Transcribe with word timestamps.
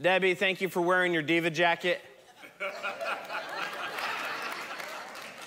Debbie, 0.00 0.34
thank 0.34 0.60
you 0.60 0.68
for 0.68 0.80
wearing 0.80 1.12
your 1.12 1.22
diva 1.22 1.50
jacket. 1.50 2.00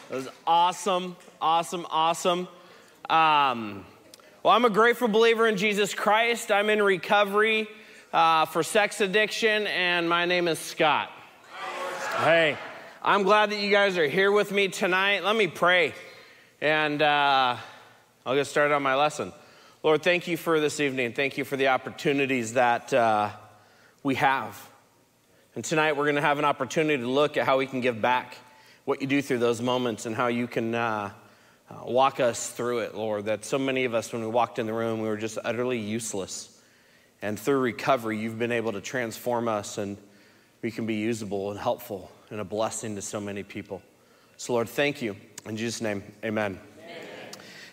It 0.09 0.15
was 0.15 0.29
awesome, 0.47 1.17
awesome, 1.41 1.85
awesome. 1.89 2.47
Um, 3.09 3.85
well, 4.43 4.53
I'm 4.53 4.63
a 4.63 4.69
grateful 4.69 5.09
believer 5.09 5.47
in 5.47 5.57
Jesus 5.57 5.93
Christ. 5.93 6.49
I'm 6.49 6.69
in 6.69 6.81
recovery 6.81 7.67
uh, 8.13 8.45
for 8.45 8.63
sex 8.63 9.01
addiction, 9.01 9.67
and 9.67 10.07
my 10.07 10.23
name 10.23 10.47
is 10.47 10.59
Scott. 10.59 11.11
Hey, 12.19 12.57
I'm 13.03 13.23
glad 13.23 13.49
that 13.49 13.59
you 13.59 13.69
guys 13.69 13.97
are 13.97 14.07
here 14.07 14.31
with 14.31 14.53
me 14.53 14.69
tonight. 14.69 15.25
Let 15.25 15.35
me 15.35 15.47
pray, 15.47 15.93
and 16.61 17.01
uh, 17.01 17.57
I'll 18.25 18.35
get 18.35 18.47
started 18.47 18.73
on 18.73 18.81
my 18.81 18.95
lesson. 18.95 19.33
Lord, 19.83 20.03
thank 20.03 20.25
you 20.25 20.37
for 20.37 20.61
this 20.61 20.79
evening. 20.79 21.11
Thank 21.11 21.37
you 21.37 21.43
for 21.43 21.57
the 21.57 21.67
opportunities 21.67 22.53
that 22.53 22.93
uh, 22.93 23.31
we 24.07 24.15
have. 24.15 24.57
And 25.53 25.65
tonight 25.65 25.97
we're 25.97 26.05
going 26.05 26.15
to 26.15 26.21
have 26.21 26.39
an 26.39 26.45
opportunity 26.45 27.03
to 27.03 27.09
look 27.09 27.35
at 27.35 27.45
how 27.45 27.57
we 27.57 27.67
can 27.67 27.81
give 27.81 28.01
back 28.01 28.37
what 28.85 29.01
you 29.01 29.07
do 29.07 29.21
through 29.21 29.39
those 29.39 29.61
moments 29.61 30.05
and 30.05 30.15
how 30.15 30.27
you 30.27 30.47
can 30.47 30.73
uh, 30.73 31.11
uh, 31.69 31.73
walk 31.83 32.21
us 32.21 32.49
through 32.49 32.79
it, 32.79 32.95
Lord. 32.95 33.25
That 33.25 33.43
so 33.43 33.59
many 33.59 33.83
of 33.83 33.93
us, 33.93 34.13
when 34.13 34.21
we 34.21 34.29
walked 34.29 34.59
in 34.59 34.65
the 34.65 34.71
room, 34.71 35.01
we 35.01 35.09
were 35.09 35.17
just 35.17 35.37
utterly 35.43 35.77
useless. 35.77 36.57
And 37.21 37.37
through 37.37 37.59
recovery, 37.59 38.17
you've 38.17 38.39
been 38.39 38.53
able 38.53 38.71
to 38.71 38.79
transform 38.79 39.49
us 39.49 39.77
and 39.77 39.97
we 40.61 40.71
can 40.71 40.85
be 40.85 40.95
usable 40.95 41.51
and 41.51 41.59
helpful 41.59 42.09
and 42.29 42.39
a 42.39 42.45
blessing 42.45 42.95
to 42.95 43.01
so 43.01 43.19
many 43.19 43.43
people. 43.43 43.81
So, 44.37 44.53
Lord, 44.53 44.69
thank 44.69 45.01
you. 45.01 45.17
In 45.45 45.57
Jesus' 45.57 45.81
name, 45.81 46.01
amen. 46.23 46.57
amen. 46.79 46.97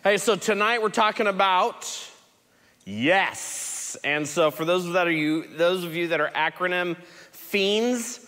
Hey, 0.02 0.16
so 0.16 0.35
tonight 0.35 0.82
we're 0.82 0.88
talking 0.88 1.29
about 1.29 1.88
yes. 2.85 3.73
And 3.97 4.27
so 4.27 4.51
for 4.51 4.65
those 4.65 4.91
that 4.93 5.07
are 5.07 5.12
you, 5.12 5.47
those 5.57 5.84
of 5.84 5.95
you 5.95 6.09
that 6.09 6.21
are 6.21 6.30
acronym 6.30 6.97
fiends, 7.30 8.21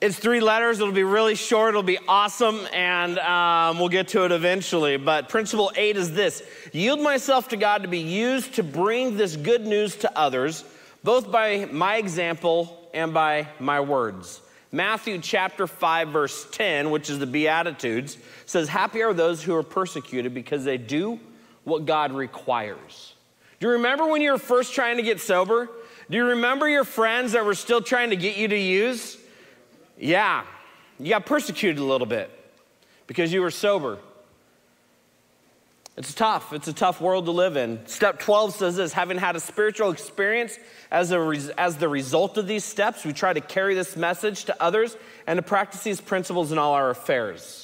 it's 0.00 0.18
three 0.18 0.40
letters. 0.40 0.80
It'll 0.80 0.92
be 0.92 1.02
really 1.02 1.34
short. 1.34 1.70
It'll 1.70 1.82
be 1.82 1.98
awesome. 2.06 2.60
And 2.74 3.18
um, 3.20 3.78
we'll 3.78 3.88
get 3.88 4.08
to 4.08 4.24
it 4.24 4.32
eventually. 4.32 4.96
But 4.96 5.28
principle 5.28 5.72
eight 5.76 5.96
is 5.96 6.12
this 6.12 6.42
yield 6.72 7.00
myself 7.00 7.48
to 7.48 7.56
God 7.56 7.82
to 7.82 7.88
be 7.88 8.00
used 8.00 8.54
to 8.54 8.62
bring 8.62 9.16
this 9.16 9.36
good 9.36 9.66
news 9.66 9.96
to 9.96 10.18
others, 10.18 10.64
both 11.02 11.30
by 11.30 11.64
my 11.66 11.96
example 11.96 12.90
and 12.92 13.14
by 13.14 13.48
my 13.58 13.80
words. 13.80 14.42
Matthew 14.74 15.20
chapter 15.20 15.66
5, 15.66 16.08
verse 16.08 16.48
10, 16.50 16.90
which 16.90 17.08
is 17.08 17.18
the 17.18 17.26
Beatitudes, 17.26 18.18
says, 18.44 18.68
Happy 18.68 19.02
are 19.02 19.14
those 19.14 19.42
who 19.42 19.54
are 19.54 19.62
persecuted 19.62 20.34
because 20.34 20.64
they 20.64 20.76
do 20.76 21.20
what 21.62 21.86
God 21.86 22.12
requires. 22.12 23.13
Do 23.64 23.70
you 23.70 23.76
remember 23.76 24.06
when 24.06 24.20
you 24.20 24.30
were 24.30 24.38
first 24.38 24.74
trying 24.74 24.98
to 24.98 25.02
get 25.02 25.22
sober? 25.22 25.70
Do 26.10 26.18
you 26.18 26.26
remember 26.26 26.68
your 26.68 26.84
friends 26.84 27.32
that 27.32 27.46
were 27.46 27.54
still 27.54 27.80
trying 27.80 28.10
to 28.10 28.16
get 28.16 28.36
you 28.36 28.46
to 28.46 28.58
use? 28.58 29.16
Yeah, 29.98 30.44
you 31.00 31.08
got 31.08 31.24
persecuted 31.24 31.78
a 31.78 31.84
little 31.84 32.06
bit 32.06 32.30
because 33.06 33.32
you 33.32 33.40
were 33.40 33.50
sober. 33.50 33.96
It's 35.96 36.12
tough. 36.12 36.52
It's 36.52 36.68
a 36.68 36.74
tough 36.74 37.00
world 37.00 37.24
to 37.24 37.30
live 37.30 37.56
in. 37.56 37.86
Step 37.86 38.18
12 38.18 38.52
says 38.52 38.76
this 38.76 38.92
having 38.92 39.16
had 39.16 39.34
a 39.34 39.40
spiritual 39.40 39.92
experience 39.92 40.58
as, 40.90 41.10
a 41.10 41.54
as 41.56 41.78
the 41.78 41.88
result 41.88 42.36
of 42.36 42.46
these 42.46 42.64
steps, 42.64 43.02
we 43.02 43.14
try 43.14 43.32
to 43.32 43.40
carry 43.40 43.74
this 43.74 43.96
message 43.96 44.44
to 44.44 44.62
others 44.62 44.94
and 45.26 45.38
to 45.38 45.42
practice 45.42 45.82
these 45.82 46.02
principles 46.02 46.52
in 46.52 46.58
all 46.58 46.74
our 46.74 46.90
affairs. 46.90 47.63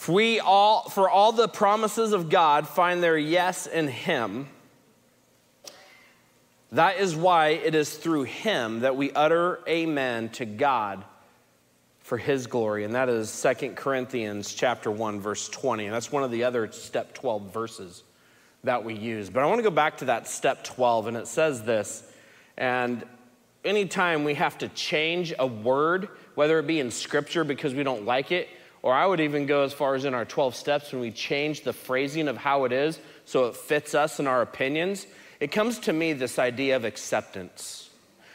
For 0.00 0.12
we 0.12 0.40
all, 0.40 0.88
for 0.88 1.10
all 1.10 1.30
the 1.30 1.46
promises 1.46 2.14
of 2.14 2.30
God 2.30 2.66
find 2.66 3.02
their 3.02 3.18
yes 3.18 3.66
in 3.66 3.86
Him, 3.86 4.48
that 6.72 6.96
is 6.96 7.14
why 7.14 7.48
it 7.48 7.74
is 7.74 7.94
through 7.94 8.22
him 8.22 8.80
that 8.80 8.96
we 8.96 9.12
utter 9.12 9.60
amen 9.68 10.30
to 10.30 10.46
God 10.46 11.04
for 11.98 12.16
his 12.16 12.46
glory. 12.46 12.84
And 12.84 12.94
that 12.94 13.10
is 13.10 13.28
Second 13.28 13.76
Corinthians 13.76 14.54
chapter 14.54 14.90
1 14.90 15.20
verse 15.20 15.50
20. 15.50 15.84
And 15.84 15.94
that's 15.94 16.10
one 16.10 16.22
of 16.22 16.30
the 16.30 16.44
other 16.44 16.72
step 16.72 17.12
12 17.12 17.52
verses 17.52 18.02
that 18.64 18.82
we 18.82 18.94
use. 18.94 19.28
But 19.28 19.42
I 19.42 19.46
want 19.48 19.58
to 19.58 19.62
go 19.62 19.70
back 19.70 19.98
to 19.98 20.06
that 20.06 20.26
step 20.26 20.64
12 20.64 21.08
and 21.08 21.16
it 21.18 21.26
says 21.26 21.62
this. 21.62 22.10
And 22.56 23.04
anytime 23.66 24.24
we 24.24 24.32
have 24.32 24.56
to 24.58 24.68
change 24.68 25.34
a 25.38 25.46
word, 25.46 26.08
whether 26.36 26.58
it 26.58 26.66
be 26.66 26.80
in 26.80 26.90
scripture 26.90 27.44
because 27.44 27.74
we 27.74 27.82
don't 27.82 28.06
like 28.06 28.32
it, 28.32 28.48
or 28.82 28.94
I 28.94 29.06
would 29.06 29.20
even 29.20 29.46
go 29.46 29.62
as 29.62 29.72
far 29.72 29.94
as 29.94 30.04
in 30.04 30.14
our 30.14 30.24
12 30.24 30.54
steps 30.54 30.92
when 30.92 31.00
we 31.00 31.10
change 31.10 31.62
the 31.62 31.72
phrasing 31.72 32.28
of 32.28 32.36
how 32.36 32.64
it 32.64 32.72
is 32.72 32.98
so 33.24 33.46
it 33.46 33.56
fits 33.56 33.94
us 33.94 34.18
and 34.18 34.26
our 34.26 34.42
opinions, 34.42 35.06
it 35.38 35.52
comes 35.52 35.78
to 35.80 35.92
me 35.92 36.12
this 36.12 36.38
idea 36.38 36.76
of 36.76 36.84
acceptance. 36.84 37.90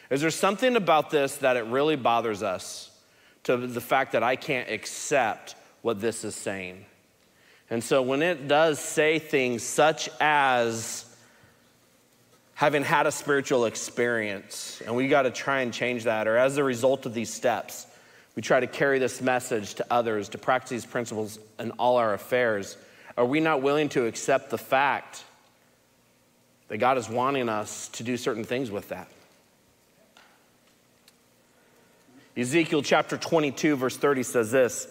Is 0.10 0.22
there 0.22 0.32
something 0.32 0.76
about 0.76 1.10
this 1.10 1.38
that 1.38 1.58
it 1.58 1.66
really 1.66 1.96
bothers 1.96 2.44
us 2.44 2.92
to 3.44 3.58
the 3.58 3.82
fact 3.82 4.12
that 4.12 4.24
I 4.24 4.36
can't 4.36 4.70
accept 4.70 5.56
what 5.82 6.00
this 6.00 6.24
is 6.24 6.36
saying? 6.36 6.86
And 7.70 7.84
so 7.84 8.02
when 8.02 8.22
it 8.22 8.48
does 8.48 8.80
say 8.80 9.18
things 9.18 9.64
such 9.64 10.10
as 10.20 11.06
having 12.54 12.84
had 12.84 13.08
a 13.08 13.12
spiritual 13.12 13.66
experience, 13.66 14.82
and 14.86 14.96
we 14.96 15.08
got 15.08 15.24
to 15.24 15.32
try 15.32 15.62
and 15.62 15.74
change 15.74 16.04
that, 16.04 16.28
or 16.28 16.38
as 16.38 16.58
a 16.58 16.64
result 16.64 17.06
of 17.06 17.14
these 17.14 17.34
steps, 17.34 17.88
we 18.36 18.42
try 18.42 18.60
to 18.60 18.68
carry 18.68 19.00
this 19.00 19.22
message 19.22 19.76
to 19.76 19.86
others, 19.90 20.30
to 20.30 20.38
practice 20.38 20.70
these 20.70 20.86
principles 20.86 21.40
in 21.58 21.72
all 21.72 21.98
our 21.98 22.14
affairs, 22.14 22.78
are 23.18 23.26
we 23.26 23.40
not 23.40 23.62
willing 23.62 23.90
to 23.90 24.06
accept 24.06 24.50
the 24.50 24.58
fact 24.58 25.24
that 26.68 26.78
God 26.78 26.98
is 26.98 27.10
wanting 27.10 27.50
us 27.50 27.88
to 27.90 28.04
do 28.04 28.18
certain 28.18 28.44
things 28.44 28.72
with 28.72 28.90
that. 28.90 29.08
Ezekiel 32.36 32.82
chapter 32.82 33.18
22, 33.18 33.78
verse 33.78 33.96
30 33.96 34.24
says 34.24 34.52
this 34.52 34.88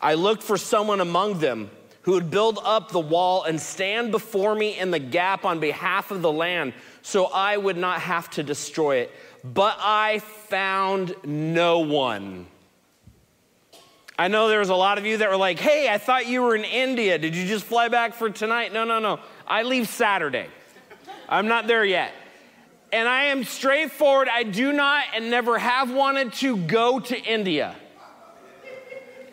I 0.00 0.14
looked 0.14 0.42
for 0.42 0.56
someone 0.56 1.00
among 1.00 1.38
them 1.38 1.70
who 2.02 2.12
would 2.12 2.30
build 2.30 2.58
up 2.64 2.90
the 2.90 3.00
wall 3.00 3.44
and 3.44 3.60
stand 3.60 4.10
before 4.10 4.54
me 4.54 4.78
in 4.78 4.90
the 4.90 4.98
gap 4.98 5.44
on 5.44 5.60
behalf 5.60 6.10
of 6.10 6.22
the 6.22 6.32
land 6.32 6.72
so 7.02 7.26
I 7.26 7.56
would 7.56 7.76
not 7.76 8.00
have 8.00 8.30
to 8.30 8.42
destroy 8.42 8.96
it. 8.96 9.12
But 9.44 9.76
I 9.78 10.18
found 10.18 11.14
no 11.24 11.80
one. 11.80 12.46
I 14.18 14.26
know 14.26 14.48
there 14.48 14.58
was 14.58 14.68
a 14.68 14.74
lot 14.74 14.98
of 14.98 15.06
you 15.06 15.18
that 15.18 15.30
were 15.30 15.36
like, 15.36 15.60
hey, 15.60 15.88
I 15.88 15.96
thought 15.96 16.26
you 16.26 16.42
were 16.42 16.56
in 16.56 16.64
India. 16.64 17.18
Did 17.18 17.36
you 17.36 17.46
just 17.46 17.64
fly 17.64 17.86
back 17.86 18.14
for 18.14 18.28
tonight? 18.28 18.72
No, 18.72 18.82
no, 18.82 18.98
no. 18.98 19.20
I 19.46 19.62
leave 19.62 19.88
Saturday. 19.88 20.48
I'm 21.28 21.46
not 21.46 21.68
there 21.68 21.84
yet. 21.84 22.12
And 22.92 23.08
I 23.08 23.26
am 23.26 23.44
straightforward. 23.44 24.28
I 24.28 24.42
do 24.42 24.72
not 24.72 25.04
and 25.14 25.30
never 25.30 25.56
have 25.56 25.92
wanted 25.92 26.32
to 26.34 26.56
go 26.56 26.98
to 26.98 27.16
India. 27.16 27.76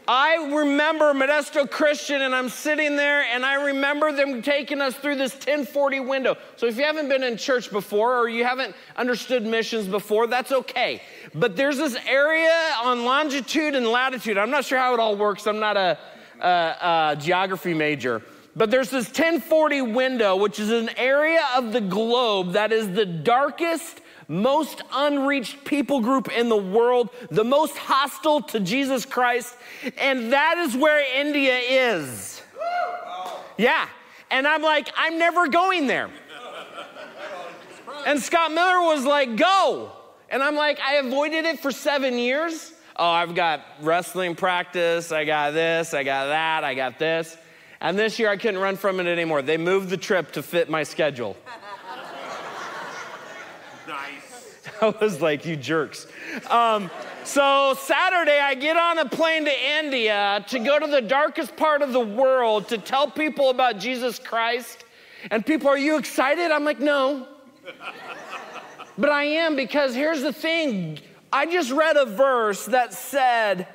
I 0.08 0.52
remember 0.54 1.14
Modesto 1.14 1.70
Christian, 1.70 2.22
and 2.22 2.36
I'm 2.36 2.50
sitting 2.50 2.96
there, 2.96 3.24
and 3.24 3.44
I 3.44 3.66
remember 3.66 4.12
them 4.12 4.42
taking 4.42 4.80
us 4.80 4.96
through 4.96 5.16
this 5.16 5.34
1040 5.34 6.02
window. 6.02 6.38
So, 6.58 6.68
if 6.68 6.78
you 6.78 6.84
haven't 6.84 7.10
been 7.10 7.24
in 7.24 7.38
church 7.38 7.72
before 7.72 8.20
or 8.20 8.30
you 8.30 8.44
haven't 8.44 8.76
understood 8.96 9.44
missions 9.44 9.88
before, 9.88 10.28
that's 10.28 10.52
okay. 10.52 11.02
But 11.34 11.56
there's 11.56 11.78
this 11.78 11.98
area 12.08 12.74
on 12.84 13.04
longitude 13.04 13.74
and 13.74 13.88
latitude. 13.88 14.38
I'm 14.38 14.52
not 14.52 14.66
sure 14.66 14.78
how 14.78 14.94
it 14.94 15.00
all 15.00 15.16
works, 15.16 15.48
I'm 15.48 15.60
not 15.60 15.76
a, 15.76 15.98
a, 16.40 16.48
a 16.48 17.18
geography 17.20 17.74
major. 17.74 18.22
But 18.56 18.72
there's 18.72 18.90
this 18.90 19.08
1040 19.08 19.82
window, 19.82 20.38
which 20.38 20.60
is 20.60 20.72
an 20.72 20.90
area 20.98 21.46
of 21.56 21.74
the 21.74 21.82
globe 21.82 22.54
that 22.54 22.72
is 22.72 22.90
the 22.92 23.06
darkest, 23.06 24.00
most 24.28 24.82
unreached 24.92 25.64
people 25.66 26.02
group 26.02 26.32
in 26.32 26.50
the 26.50 26.58
world, 26.58 27.10
the 27.30 27.44
most 27.44 27.78
hostile 27.78 28.42
to 28.42 28.60
Jesus 28.60 29.06
Christ. 29.06 29.56
And 29.98 30.34
that 30.34 30.58
is 30.58 30.76
where 30.76 31.04
India 31.20 31.58
is. 31.58 32.42
Yeah. 33.58 33.88
And 34.32 34.48
I'm 34.48 34.62
like, 34.62 34.90
I'm 34.98 35.18
never 35.18 35.48
going 35.48 35.88
there. 35.88 36.10
And 38.06 38.20
Scott 38.20 38.52
Miller 38.52 38.82
was 38.82 39.06
like, 39.06 39.36
go. 39.36 39.92
And 40.30 40.44
I'm 40.44 40.56
like, 40.56 40.80
I 40.80 40.96
avoided 40.96 41.46
it 41.46 41.60
for 41.60 41.72
seven 41.72 42.18
years. 42.18 42.74
Oh, 42.98 43.10
I've 43.10 43.36
got 43.36 43.62
wrestling 43.82 44.36
practice. 44.36 45.12
I 45.12 45.26
got 45.26 45.54
this. 45.54 45.94
I 45.94 46.04
got 46.04 46.28
that. 46.28 46.64
I 46.64 46.76
got 46.76 46.98
this. 47.00 47.38
And 47.82 48.00
this 48.00 48.18
year 48.20 48.30
I 48.30 48.38
couldn't 48.38 48.60
run 48.60 48.78
from 48.78 49.00
it 49.00 49.08
anymore. 49.08 49.42
They 49.42 49.58
moved 49.58 49.90
the 49.90 49.98
trip 49.98 50.32
to 50.34 50.44
fit 50.44 50.70
my 50.70 50.84
schedule. 50.84 51.36
nice. 53.88 54.68
I 54.92 55.04
was 55.04 55.22
like, 55.22 55.46
you 55.46 55.56
jerks. 55.56 56.08
Um, 56.50 56.90
so 57.24 57.76
Saturday, 57.80 58.40
I 58.40 58.54
get 58.56 58.78
on 58.78 59.00
a 59.00 59.10
plane 59.10 59.46
to 59.46 59.70
India 59.80 60.46
to 60.50 60.60
go 60.60 60.80
to 60.80 60.88
the 60.88 61.02
darkest 61.02 61.56
part 61.56 61.82
of 61.82 61.92
the 61.92 62.00
world 62.00 62.70
to 62.70 62.78
tell 62.78 63.10
people 63.10 63.50
about 63.50 63.80
Jesus 63.80 64.20
Christ. 64.20 64.84
And 65.32 65.46
people, 65.46 65.70
are 65.70 65.78
you 65.78 65.98
excited? 65.98 66.52
I'm 66.52 66.64
like, 66.64 66.80
no. 66.80 67.28
but 68.98 69.10
I 69.10 69.24
am 69.24 69.56
because 69.56 69.96
here's 69.96 70.22
the 70.22 70.34
thing 70.34 71.00
I 71.34 71.46
just 71.46 71.72
read 71.72 71.98
a 71.98 72.06
verse 72.06 72.66
that 72.66 72.94
said, 72.94 73.68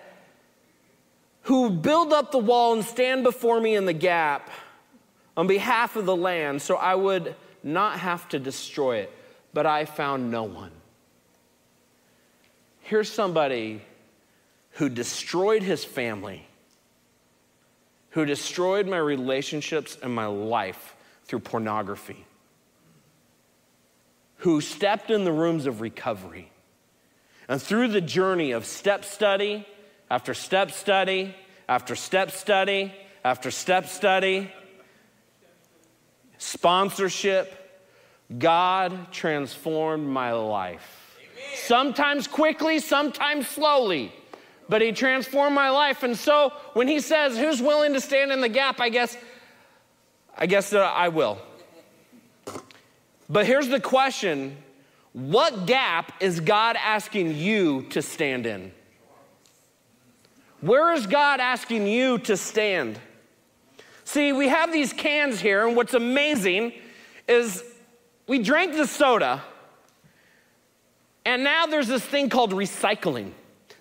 who 1.42 1.70
build 1.70 2.12
up 2.12 2.30
the 2.30 2.38
wall 2.38 2.74
and 2.74 2.84
stand 2.84 3.24
before 3.24 3.60
me 3.60 3.74
in 3.74 3.86
the 3.86 3.92
gap 3.92 4.50
on 5.36 5.46
behalf 5.46 5.96
of 5.96 6.06
the 6.06 6.16
land 6.16 6.62
so 6.62 6.76
I 6.76 6.94
would 6.94 7.34
not 7.62 7.98
have 7.98 8.28
to 8.30 8.38
destroy 8.38 8.98
it. 8.98 9.12
but 9.52 9.66
I 9.66 9.84
found 9.84 10.30
no 10.30 10.44
one. 10.44 10.70
Here's 12.90 13.08
somebody 13.08 13.82
who 14.70 14.88
destroyed 14.88 15.62
his 15.62 15.84
family, 15.84 16.44
who 18.10 18.24
destroyed 18.24 18.88
my 18.88 18.96
relationships 18.96 19.96
and 20.02 20.12
my 20.12 20.26
life 20.26 20.96
through 21.24 21.38
pornography, 21.38 22.26
who 24.38 24.60
stepped 24.60 25.08
in 25.08 25.22
the 25.22 25.30
rooms 25.30 25.66
of 25.66 25.80
recovery. 25.80 26.50
And 27.48 27.62
through 27.62 27.86
the 27.92 28.00
journey 28.00 28.50
of 28.50 28.66
step 28.66 29.04
study 29.04 29.64
after 30.10 30.34
step 30.34 30.72
study 30.72 31.36
after 31.68 31.94
step 31.94 32.32
study 32.32 32.92
after 33.24 33.52
step 33.52 33.86
study, 33.86 34.50
sponsorship, 36.38 37.54
God 38.36 39.12
transformed 39.12 40.08
my 40.08 40.32
life. 40.32 40.99
Sometimes 41.60 42.26
quickly, 42.26 42.78
sometimes 42.78 43.46
slowly, 43.46 44.12
but 44.68 44.82
He 44.82 44.92
transformed 44.92 45.54
my 45.54 45.70
life. 45.70 46.02
And 46.02 46.16
so 46.16 46.52
when 46.72 46.88
He 46.88 47.00
says, 47.00 47.36
Who's 47.36 47.60
willing 47.60 47.92
to 47.92 48.00
stand 48.00 48.32
in 48.32 48.40
the 48.40 48.48
gap? 48.48 48.80
I 48.80 48.88
guess, 48.88 49.16
I 50.36 50.46
guess 50.46 50.70
that 50.70 50.82
I 50.82 51.08
will. 51.08 51.38
But 53.28 53.46
here's 53.46 53.68
the 53.68 53.80
question 53.80 54.56
What 55.12 55.66
gap 55.66 56.12
is 56.20 56.40
God 56.40 56.76
asking 56.76 57.36
you 57.36 57.82
to 57.90 58.02
stand 58.02 58.46
in? 58.46 58.72
Where 60.60 60.92
is 60.92 61.06
God 61.06 61.40
asking 61.40 61.86
you 61.86 62.18
to 62.18 62.36
stand? 62.36 62.98
See, 64.04 64.32
we 64.32 64.48
have 64.48 64.72
these 64.72 64.92
cans 64.92 65.40
here, 65.40 65.66
and 65.66 65.76
what's 65.76 65.94
amazing 65.94 66.72
is 67.28 67.64
we 68.26 68.40
drank 68.42 68.74
the 68.74 68.86
soda, 68.86 69.42
and 71.30 71.44
now 71.44 71.66
there's 71.66 71.86
this 71.86 72.04
thing 72.04 72.28
called 72.28 72.52
recycling. 72.52 73.30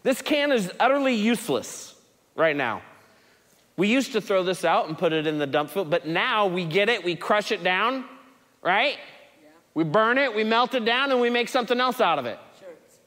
This 0.03 0.21
can 0.21 0.51
is 0.51 0.71
utterly 0.79 1.15
useless 1.15 1.95
right 2.35 2.55
now. 2.55 2.83
We 3.75 3.87
used 3.87 4.11
to 4.11 4.21
throw 4.21 4.43
this 4.43 4.63
out 4.63 4.87
and 4.87 4.95
put 4.95 5.13
it 5.13 5.25
in 5.25 5.39
the 5.39 5.47
dump 5.47 5.71
field, 5.71 5.89
but 5.89 6.05
now 6.05 6.45
we 6.45 6.63
get 6.63 6.89
it, 6.89 7.03
we 7.03 7.15
crush 7.15 7.51
it 7.51 7.63
down, 7.63 8.05
right? 8.61 8.97
Yeah. 9.41 9.49
We 9.73 9.83
burn 9.83 10.19
it, 10.19 10.35
we 10.35 10.43
melt 10.43 10.75
it 10.75 10.85
down, 10.85 11.11
and 11.11 11.19
we 11.19 11.31
make 11.31 11.49
something 11.49 11.79
else 11.79 11.99
out 11.99 12.19
of 12.19 12.27
it. 12.27 12.37
Shirts. 12.59 12.99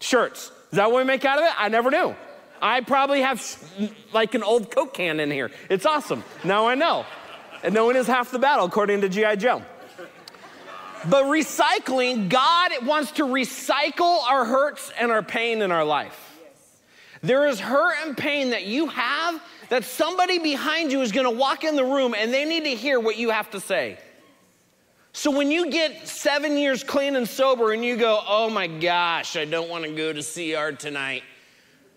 Shirts. 0.00 0.52
Is 0.70 0.76
that 0.76 0.90
what 0.90 0.98
we 0.98 1.04
make 1.04 1.26
out 1.26 1.38
of 1.38 1.44
it? 1.44 1.52
I 1.58 1.68
never 1.68 1.90
knew. 1.90 2.16
I 2.62 2.80
probably 2.80 3.20
have 3.20 3.44
like 4.14 4.34
an 4.34 4.42
old 4.42 4.74
Coke 4.74 4.94
can 4.94 5.20
in 5.20 5.30
here. 5.30 5.50
It's 5.68 5.84
awesome. 5.84 6.24
Now 6.44 6.66
I 6.66 6.76
know. 6.76 7.04
And 7.62 7.74
knowing 7.74 7.96
is 7.96 8.06
half 8.06 8.30
the 8.30 8.38
battle, 8.38 8.64
according 8.64 9.02
to 9.02 9.10
G.I. 9.10 9.36
Joe. 9.36 9.62
But 11.08 11.24
recycling, 11.24 12.28
God 12.28 12.70
wants 12.86 13.12
to 13.12 13.24
recycle 13.24 14.22
our 14.22 14.44
hurts 14.44 14.92
and 14.98 15.10
our 15.10 15.22
pain 15.22 15.62
in 15.62 15.72
our 15.72 15.84
life. 15.84 16.18
There 17.22 17.46
is 17.46 17.60
hurt 17.60 17.94
and 18.04 18.16
pain 18.16 18.50
that 18.50 18.64
you 18.64 18.88
have 18.88 19.40
that 19.68 19.84
somebody 19.84 20.38
behind 20.38 20.92
you 20.92 21.00
is 21.00 21.12
going 21.12 21.24
to 21.24 21.30
walk 21.30 21.64
in 21.64 21.76
the 21.76 21.84
room 21.84 22.14
and 22.16 22.32
they 22.32 22.44
need 22.44 22.64
to 22.64 22.74
hear 22.74 23.00
what 23.00 23.16
you 23.16 23.30
have 23.30 23.50
to 23.52 23.60
say. 23.60 23.98
So 25.12 25.30
when 25.30 25.50
you 25.50 25.70
get 25.70 26.08
seven 26.08 26.56
years 26.56 26.82
clean 26.82 27.16
and 27.16 27.28
sober 27.28 27.72
and 27.72 27.84
you 27.84 27.96
go, 27.96 28.20
oh 28.26 28.48
my 28.50 28.66
gosh, 28.66 29.36
I 29.36 29.44
don't 29.44 29.68
want 29.68 29.84
to 29.84 29.94
go 29.94 30.12
to 30.12 30.22
CR 30.22 30.74
tonight. 30.74 31.22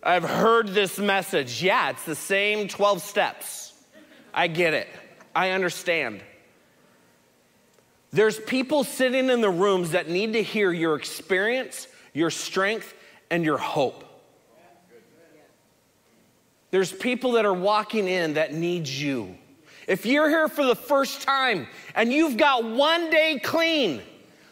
I've 0.04 0.24
heard 0.24 0.70
this 0.70 1.00
message. 1.00 1.64
Yeah, 1.64 1.90
it's 1.90 2.04
the 2.04 2.16
same 2.16 2.68
12 2.68 3.02
steps. 3.02 3.74
I 4.34 4.48
get 4.48 4.74
it. 4.74 4.88
I 5.36 5.52
understand. 5.52 6.22
There's 8.12 8.40
people 8.40 8.84
sitting 8.84 9.30
in 9.30 9.42
the 9.42 9.50
rooms 9.50 9.92
that 9.92 10.10
need 10.10 10.34
to 10.34 10.44
hear 10.44 10.72
your 10.72 10.96
experience, 10.96 11.88
your 12.14 12.30
strength, 12.30 12.94
and 13.30 13.44
your 13.44 13.58
hope. 13.58 14.04
There's 16.72 16.92
people 16.92 17.34
that 17.34 17.46
are 17.46 17.54
walking 17.54 18.08
in 18.08 18.34
that 18.34 18.54
need 18.54 18.88
you. 18.88 19.38
If 19.88 20.06
you're 20.06 20.30
here 20.30 20.48
for 20.48 20.66
the 20.66 20.76
first 20.76 21.22
time 21.22 21.68
and 21.94 22.12
you've 22.12 22.38
got 22.38 22.64
one 22.66 23.10
day 23.10 23.40
clean, 23.42 24.02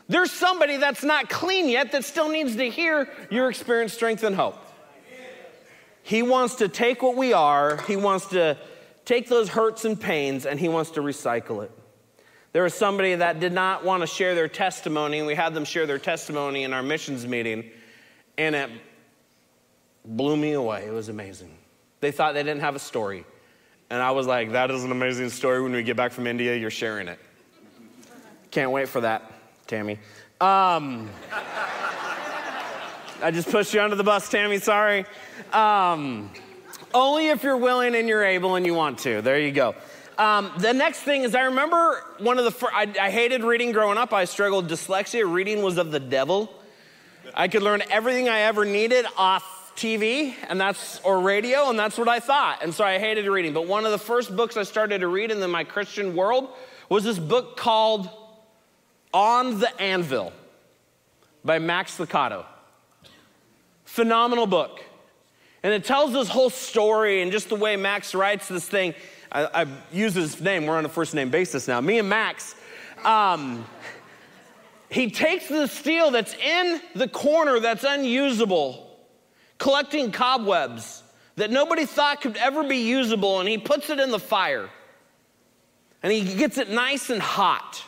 there's 0.08 0.32
somebody 0.32 0.78
that's 0.78 1.04
not 1.04 1.30
clean 1.30 1.70
yet 1.70 1.92
that 1.92 2.06
still 2.06 2.30
needs 2.30 2.56
to 2.56 2.70
hear 2.70 3.10
your 3.32 3.50
experience, 3.50 3.94
strength, 3.94 4.24
and 4.24 4.36
hope. 4.36 4.58
He 6.04 6.22
wants 6.22 6.56
to 6.56 6.68
take 6.68 7.02
what 7.02 7.16
we 7.16 7.34
are, 7.34 7.78
He 7.88 7.96
wants 7.96 8.28
to 8.28 8.58
take 9.06 9.28
those 9.28 9.50
hurts 9.50 9.86
and 9.86 10.00
pains, 10.00 10.46
and 10.46 10.60
He 10.60 10.70
wants 10.70 10.92
to 10.92 11.02
recycle 11.02 11.64
it. 11.64 11.72
There 12.54 12.64
was 12.64 12.76
somebody 12.76 13.16
that 13.16 13.40
did 13.40 13.52
not 13.52 13.84
want 13.84 14.02
to 14.02 14.08
share 14.08 14.36
their 14.36 14.48
testimony, 14.48 15.18
and 15.18 15.28
we 15.28 15.34
had 15.34 15.56
them 15.56 15.66
share 15.66 15.88
their 15.88 15.98
testimony 15.98 16.64
in 16.64 16.72
our 16.72 16.84
missions 16.84 17.26
meeting, 17.26 17.70
and 18.38 18.56
it 18.56 18.70
blew 20.06 20.38
me 20.38 20.54
away. 20.54 20.86
It 20.86 20.94
was 20.94 21.10
amazing. 21.10 21.52
They 22.00 22.12
thought 22.12 22.36
they 22.36 22.44
didn't 22.44 22.62
have 22.62 22.76
a 22.76 22.80
story. 22.80 23.26
And 23.90 24.02
I 24.02 24.12
was 24.12 24.28
like, 24.28 24.52
that 24.52 24.70
is 24.70 24.84
an 24.84 24.92
amazing 24.92 25.30
story. 25.30 25.62
When 25.62 25.72
we 25.72 25.82
get 25.84 25.98
back 25.98 26.12
from 26.12 26.28
India, 26.28 26.56
you're 26.56 26.70
sharing 26.70 27.08
it. 27.08 27.20
Can't 28.52 28.72
wait 28.72 28.88
for 28.88 29.02
that, 29.02 29.32
Tammy. 29.66 29.98
Um, 30.40 31.10
I 33.22 33.32
just 33.32 33.50
pushed 33.50 33.74
you 33.74 33.82
under 33.82 33.96
the 33.96 34.04
bus, 34.04 34.30
Tammy. 34.30 34.60
Sorry. 34.60 35.06
Um, 35.52 36.30
only 36.94 37.30
if 37.30 37.42
you're 37.42 37.58
willing 37.58 37.96
and 37.96 38.08
you're 38.08 38.24
able 38.24 38.56
and 38.56 38.66
you 38.66 38.76
want 38.76 39.00
to. 39.00 39.22
There 39.22 39.40
you 39.40 39.52
go. 39.52 39.74
Um, 40.18 40.52
the 40.58 40.74
next 40.74 41.00
thing 41.00 41.24
is, 41.24 41.34
I 41.34 41.42
remember 41.44 42.04
one 42.20 42.38
of 42.38 42.46
the 42.46 42.52
first, 42.52 42.74
I, 42.74 42.94
I 43.02 43.10
hated 43.10 43.44
reading 43.44 43.72
growing 43.72 43.98
up. 43.98 44.14
I 44.14 44.26
struggled 44.26 44.68
dyslexia. 44.68 45.32
Reading 45.32 45.62
was 45.62 45.78
of 45.78 45.92
the 45.92 46.00
devil. 46.00 46.54
I 47.34 47.48
could 47.48 47.64
learn 47.64 47.82
everything 47.90 48.30
I 48.30 48.42
ever 48.42 48.66
needed 48.66 49.06
off 49.18 49.72
TV 49.76 50.36
and 50.50 50.62
that's 50.62 51.00
or 51.02 51.20
radio, 51.20 51.70
and 51.70 51.80
that's 51.80 51.98
what 51.98 52.08
I 52.08 52.20
thought. 52.20 52.64
And 52.64 52.74
so 52.74 52.84
I 52.84 53.00
hated 53.00 53.26
reading. 53.26 53.54
But 53.54 53.68
one 53.68 53.86
of 53.86 53.92
the 53.92 53.98
first 53.98 54.36
books 54.36 54.56
I 54.56 54.64
started 54.64 55.00
to 55.00 55.08
read 55.08 55.32
in 55.32 55.50
my 55.50 55.64
Christian 55.64 56.16
world 56.16 56.50
was 56.90 57.04
this 57.04 57.18
book 57.18 57.58
called 57.58 58.10
On 59.14 59.60
the 59.60 59.82
Anvil 59.82 60.32
by 61.44 61.60
Max 61.60 61.98
Lucado. 61.98 62.46
Phenomenal 63.86 64.46
book. 64.46 64.84
And 65.64 65.74
it 65.74 65.86
tells 65.86 66.12
this 66.14 66.28
whole 66.28 66.50
story 66.50 67.22
and 67.22 67.32
just 67.32 67.50
the 67.50 67.56
way 67.56 67.76
Max 67.78 68.14
writes 68.14 68.48
this 68.48 68.68
thing. 68.68 68.94
I, 69.34 69.64
I 69.64 69.68
use 69.92 70.14
his 70.14 70.40
name. 70.40 70.66
We're 70.66 70.78
on 70.78 70.86
a 70.86 70.90
first 70.90 71.14
name 71.16 71.30
basis 71.30 71.68
now. 71.68 71.82
Me 71.82 72.00
and 72.00 72.08
Max. 72.08 72.56
Um, 73.04 73.66
he 74.90 75.10
takes 75.10 75.48
the 75.48 75.68
steel 75.68 76.12
that's 76.12 76.36
in 76.36 76.80
the 76.94 77.08
corner 77.08 77.60
that's 77.60 77.84
unusable, 77.84 78.96
collecting 79.58 80.12
cobwebs 80.12 81.02
that 81.36 81.50
nobody 81.50 81.86
thought 81.86 82.22
could 82.22 82.38
ever 82.38 82.64
be 82.64 82.78
usable, 82.78 83.40
and 83.40 83.50
he 83.50 83.58
puts 83.58 83.90
it 83.90 84.00
in 84.00 84.12
the 84.12 84.20
fire. 84.20 84.70
And 86.04 86.12
he 86.12 86.36
gets 86.36 86.60
it 86.60 86.70
nice 86.70 87.10
and 87.10 87.22
hot. 87.22 87.84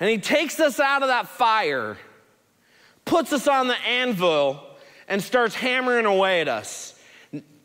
And 0.00 0.10
he 0.10 0.18
takes 0.18 0.58
us 0.58 0.80
out 0.80 1.02
of 1.02 1.08
that 1.08 1.28
fire, 1.28 1.96
puts 3.04 3.32
us 3.32 3.46
on 3.46 3.68
the 3.68 3.78
anvil, 3.82 4.60
and 5.06 5.22
starts 5.22 5.54
hammering 5.54 6.06
away 6.06 6.40
at 6.40 6.48
us 6.48 6.93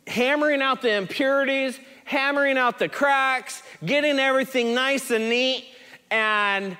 hammering 0.09 0.61
out 0.61 0.81
the 0.81 0.91
impurities, 0.91 1.79
hammering 2.03 2.57
out 2.57 2.79
the 2.79 2.89
cracks, 2.89 3.61
getting 3.85 4.19
everything 4.19 4.73
nice 4.73 5.11
and 5.11 5.29
neat. 5.29 5.65
And 6.09 6.75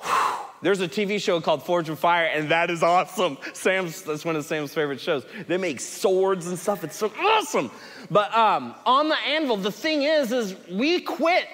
whew, 0.00 0.34
there's 0.62 0.80
a 0.80 0.88
TV 0.88 1.20
show 1.20 1.40
called 1.40 1.62
Forged 1.62 1.88
in 1.90 1.96
Fire, 1.96 2.26
and 2.26 2.50
that 2.50 2.70
is 2.70 2.82
awesome. 2.82 3.38
Sam's, 3.52 4.02
that's 4.02 4.24
one 4.24 4.34
of 4.34 4.44
Sam's 4.44 4.72
favorite 4.72 5.00
shows. 5.00 5.24
They 5.46 5.58
make 5.58 5.80
swords 5.80 6.46
and 6.46 6.58
stuff. 6.58 6.82
It's 6.82 6.96
so 6.96 7.12
awesome. 7.20 7.70
But 8.10 8.34
um, 8.34 8.74
on 8.86 9.08
the 9.08 9.18
anvil, 9.18 9.58
the 9.58 9.70
thing 9.70 10.02
is, 10.02 10.32
is 10.32 10.56
we 10.70 11.00
quit. 11.00 11.46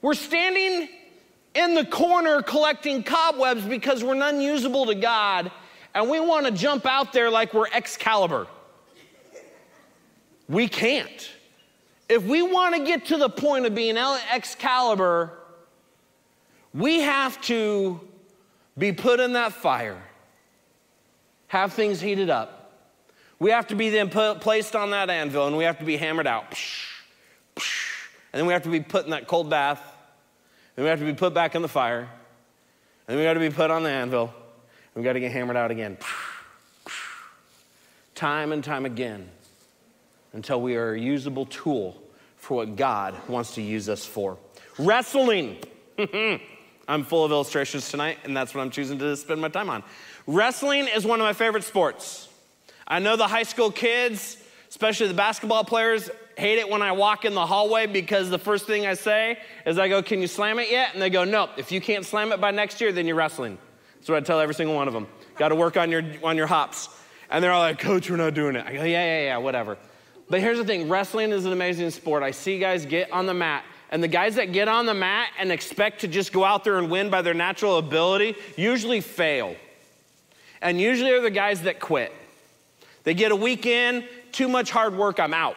We're 0.00 0.14
standing 0.14 0.88
in 1.54 1.74
the 1.74 1.84
corner 1.84 2.42
collecting 2.42 3.02
cobwebs 3.02 3.64
because 3.64 4.04
we're 4.04 4.22
unusable 4.22 4.86
to 4.86 4.94
God, 4.94 5.50
and 5.94 6.08
we 6.08 6.20
want 6.20 6.46
to 6.46 6.52
jump 6.52 6.86
out 6.86 7.12
there 7.12 7.28
like 7.28 7.52
we're 7.52 7.66
Excalibur. 7.66 8.46
We 10.50 10.66
can't. 10.66 11.30
If 12.08 12.24
we 12.24 12.42
want 12.42 12.74
to 12.74 12.84
get 12.84 13.06
to 13.06 13.16
the 13.16 13.28
point 13.28 13.66
of 13.66 13.74
being 13.74 13.96
Excalibur, 13.96 15.30
we 16.74 17.02
have 17.02 17.40
to 17.42 18.00
be 18.76 18.92
put 18.92 19.20
in 19.20 19.34
that 19.34 19.52
fire, 19.52 20.02
have 21.46 21.72
things 21.72 22.00
heated 22.00 22.30
up. 22.30 22.72
We 23.38 23.52
have 23.52 23.68
to 23.68 23.76
be 23.76 23.90
then 23.90 24.10
put, 24.10 24.40
placed 24.40 24.74
on 24.74 24.90
that 24.90 25.08
anvil 25.08 25.46
and 25.46 25.56
we 25.56 25.64
have 25.64 25.78
to 25.78 25.84
be 25.84 25.96
hammered 25.96 26.26
out. 26.26 26.58
And 27.56 28.38
then 28.38 28.46
we 28.46 28.52
have 28.52 28.64
to 28.64 28.70
be 28.70 28.80
put 28.80 29.04
in 29.04 29.12
that 29.12 29.28
cold 29.28 29.48
bath. 29.48 29.80
And 30.76 30.84
we 30.84 30.90
have 30.90 30.98
to 30.98 31.04
be 31.04 31.14
put 31.14 31.32
back 31.32 31.54
in 31.54 31.62
the 31.62 31.68
fire. 31.68 32.08
And 33.06 33.16
we 33.16 33.22
got 33.22 33.34
to 33.34 33.40
be 33.40 33.50
put 33.50 33.70
on 33.70 33.84
the 33.84 33.90
anvil. 33.90 34.34
And 34.94 35.02
we 35.02 35.04
got 35.04 35.12
to 35.12 35.20
get 35.20 35.30
hammered 35.30 35.56
out 35.56 35.70
again. 35.70 35.96
Time 38.16 38.50
and 38.50 38.64
time 38.64 38.84
again 38.84 39.30
until 40.32 40.60
we 40.60 40.76
are 40.76 40.92
a 40.92 41.00
usable 41.00 41.46
tool 41.46 42.00
for 42.36 42.58
what 42.58 42.76
God 42.76 43.14
wants 43.28 43.54
to 43.54 43.62
use 43.62 43.88
us 43.88 44.04
for. 44.04 44.38
Wrestling. 44.78 45.58
I'm 46.88 47.04
full 47.04 47.24
of 47.24 47.30
illustrations 47.30 47.88
tonight, 47.90 48.18
and 48.24 48.36
that's 48.36 48.54
what 48.54 48.62
I'm 48.62 48.70
choosing 48.70 48.98
to 48.98 49.16
spend 49.16 49.40
my 49.40 49.48
time 49.48 49.70
on. 49.70 49.84
Wrestling 50.26 50.88
is 50.88 51.04
one 51.04 51.20
of 51.20 51.24
my 51.24 51.32
favorite 51.32 51.64
sports. 51.64 52.28
I 52.86 52.98
know 52.98 53.16
the 53.16 53.28
high 53.28 53.44
school 53.44 53.70
kids, 53.70 54.36
especially 54.68 55.06
the 55.06 55.14
basketball 55.14 55.64
players, 55.64 56.10
hate 56.36 56.58
it 56.58 56.68
when 56.68 56.82
I 56.82 56.92
walk 56.92 57.24
in 57.24 57.34
the 57.34 57.46
hallway 57.46 57.86
because 57.86 58.30
the 58.30 58.38
first 58.38 58.66
thing 58.66 58.86
I 58.86 58.94
say 58.94 59.38
is 59.66 59.78
I 59.78 59.88
go, 59.88 60.02
Can 60.02 60.20
you 60.20 60.26
slam 60.26 60.58
it 60.58 60.70
yet? 60.70 60.92
And 60.94 61.02
they 61.02 61.10
go, 61.10 61.24
Nope. 61.24 61.50
If 61.58 61.70
you 61.70 61.80
can't 61.80 62.04
slam 62.04 62.32
it 62.32 62.40
by 62.40 62.50
next 62.50 62.80
year, 62.80 62.90
then 62.90 63.06
you're 63.06 63.16
wrestling. 63.16 63.58
That's 63.96 64.08
what 64.08 64.16
I 64.16 64.20
tell 64.20 64.40
every 64.40 64.54
single 64.54 64.74
one 64.74 64.88
of 64.88 64.94
them. 64.94 65.06
Got 65.36 65.50
to 65.50 65.54
work 65.54 65.76
on 65.76 65.90
your, 65.90 66.02
on 66.24 66.36
your 66.36 66.46
hops. 66.46 66.88
And 67.30 67.44
they're 67.44 67.52
all 67.52 67.60
like, 67.60 67.78
Coach, 67.78 68.10
we're 68.10 68.16
not 68.16 68.34
doing 68.34 68.56
it. 68.56 68.66
I 68.66 68.72
go, 68.72 68.82
Yeah, 68.82 69.04
yeah, 69.04 69.24
yeah, 69.24 69.36
whatever. 69.36 69.76
But 70.30 70.40
here's 70.40 70.58
the 70.58 70.64
thing 70.64 70.88
wrestling 70.88 71.32
is 71.32 71.44
an 71.44 71.52
amazing 71.52 71.90
sport. 71.90 72.22
I 72.22 72.30
see 72.30 72.58
guys 72.58 72.86
get 72.86 73.10
on 73.12 73.26
the 73.26 73.34
mat 73.34 73.64
and 73.90 74.02
the 74.02 74.08
guys 74.08 74.36
that 74.36 74.52
get 74.52 74.68
on 74.68 74.86
the 74.86 74.94
mat 74.94 75.30
and 75.38 75.50
expect 75.50 76.02
to 76.02 76.08
just 76.08 76.32
go 76.32 76.44
out 76.44 76.62
there 76.62 76.78
and 76.78 76.88
win 76.88 77.10
by 77.10 77.20
their 77.20 77.34
natural 77.34 77.78
ability 77.78 78.36
usually 78.56 79.00
fail. 79.00 79.56
And 80.62 80.80
usually 80.80 81.10
are 81.10 81.20
the 81.20 81.30
guys 81.30 81.62
that 81.62 81.80
quit. 81.80 82.12
They 83.02 83.14
get 83.14 83.32
a 83.32 83.36
weekend, 83.36 84.06
too 84.30 84.46
much 84.46 84.70
hard 84.70 84.96
work, 84.96 85.18
I'm 85.18 85.34
out. 85.34 85.56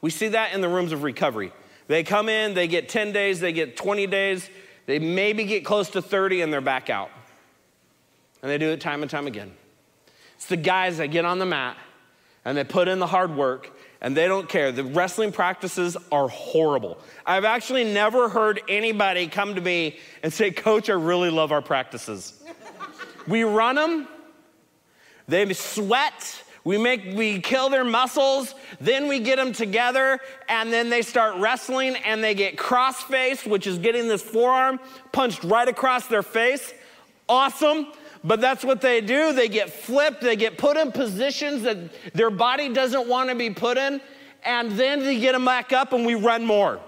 We 0.00 0.10
see 0.10 0.28
that 0.28 0.54
in 0.54 0.62
the 0.62 0.68
rooms 0.68 0.92
of 0.92 1.02
recovery. 1.02 1.52
They 1.86 2.02
come 2.02 2.30
in, 2.30 2.54
they 2.54 2.66
get 2.66 2.88
10 2.88 3.12
days, 3.12 3.40
they 3.40 3.52
get 3.52 3.76
20 3.76 4.06
days, 4.06 4.48
they 4.86 4.98
maybe 4.98 5.44
get 5.44 5.66
close 5.66 5.90
to 5.90 6.00
30 6.00 6.40
and 6.40 6.52
they're 6.52 6.62
back 6.62 6.88
out. 6.88 7.10
And 8.42 8.50
they 8.50 8.56
do 8.56 8.70
it 8.70 8.80
time 8.80 9.02
and 9.02 9.10
time 9.10 9.26
again. 9.26 9.52
It's 10.36 10.46
the 10.46 10.56
guys 10.56 10.98
that 10.98 11.08
get 11.08 11.26
on 11.26 11.38
the 11.38 11.46
mat 11.46 11.76
and 12.44 12.56
they 12.56 12.64
put 12.64 12.88
in 12.88 12.98
the 12.98 13.06
hard 13.06 13.34
work 13.34 13.70
and 14.04 14.14
they 14.14 14.28
don't 14.28 14.50
care. 14.50 14.70
The 14.70 14.84
wrestling 14.84 15.32
practices 15.32 15.96
are 16.12 16.28
horrible. 16.28 16.98
I've 17.24 17.46
actually 17.46 17.84
never 17.84 18.28
heard 18.28 18.60
anybody 18.68 19.28
come 19.28 19.54
to 19.54 19.62
me 19.62 19.98
and 20.22 20.30
say, 20.30 20.50
Coach, 20.50 20.90
I 20.90 20.92
really 20.92 21.30
love 21.30 21.52
our 21.52 21.62
practices. 21.62 22.44
we 23.26 23.44
run 23.44 23.76
them, 23.76 24.06
they 25.26 25.50
sweat, 25.54 26.42
we 26.64 26.76
make 26.76 27.16
we 27.16 27.40
kill 27.40 27.70
their 27.70 27.82
muscles, 27.82 28.54
then 28.78 29.08
we 29.08 29.20
get 29.20 29.36
them 29.36 29.54
together, 29.54 30.20
and 30.50 30.70
then 30.70 30.90
they 30.90 31.00
start 31.00 31.36
wrestling 31.36 31.96
and 32.04 32.22
they 32.22 32.34
get 32.34 32.58
cross-faced, 32.58 33.46
which 33.46 33.66
is 33.66 33.78
getting 33.78 34.06
this 34.06 34.20
forearm 34.20 34.80
punched 35.12 35.42
right 35.44 35.66
across 35.66 36.08
their 36.08 36.22
face. 36.22 36.74
Awesome. 37.26 37.86
But 38.24 38.40
that's 38.40 38.64
what 38.64 38.80
they 38.80 39.02
do. 39.02 39.34
They 39.34 39.48
get 39.48 39.68
flipped, 39.68 40.22
they 40.22 40.34
get 40.34 40.56
put 40.56 40.78
in 40.78 40.92
positions 40.92 41.62
that 41.62 41.76
their 42.14 42.30
body 42.30 42.70
doesn't 42.72 43.06
want 43.06 43.28
to 43.28 43.34
be 43.34 43.50
put 43.50 43.76
in, 43.76 44.00
and 44.42 44.72
then 44.72 45.00
they 45.00 45.20
get 45.20 45.32
them 45.32 45.44
back 45.44 45.74
up 45.74 45.92
and 45.92 46.06
we 46.06 46.14
run 46.14 46.46
more. 46.46 46.80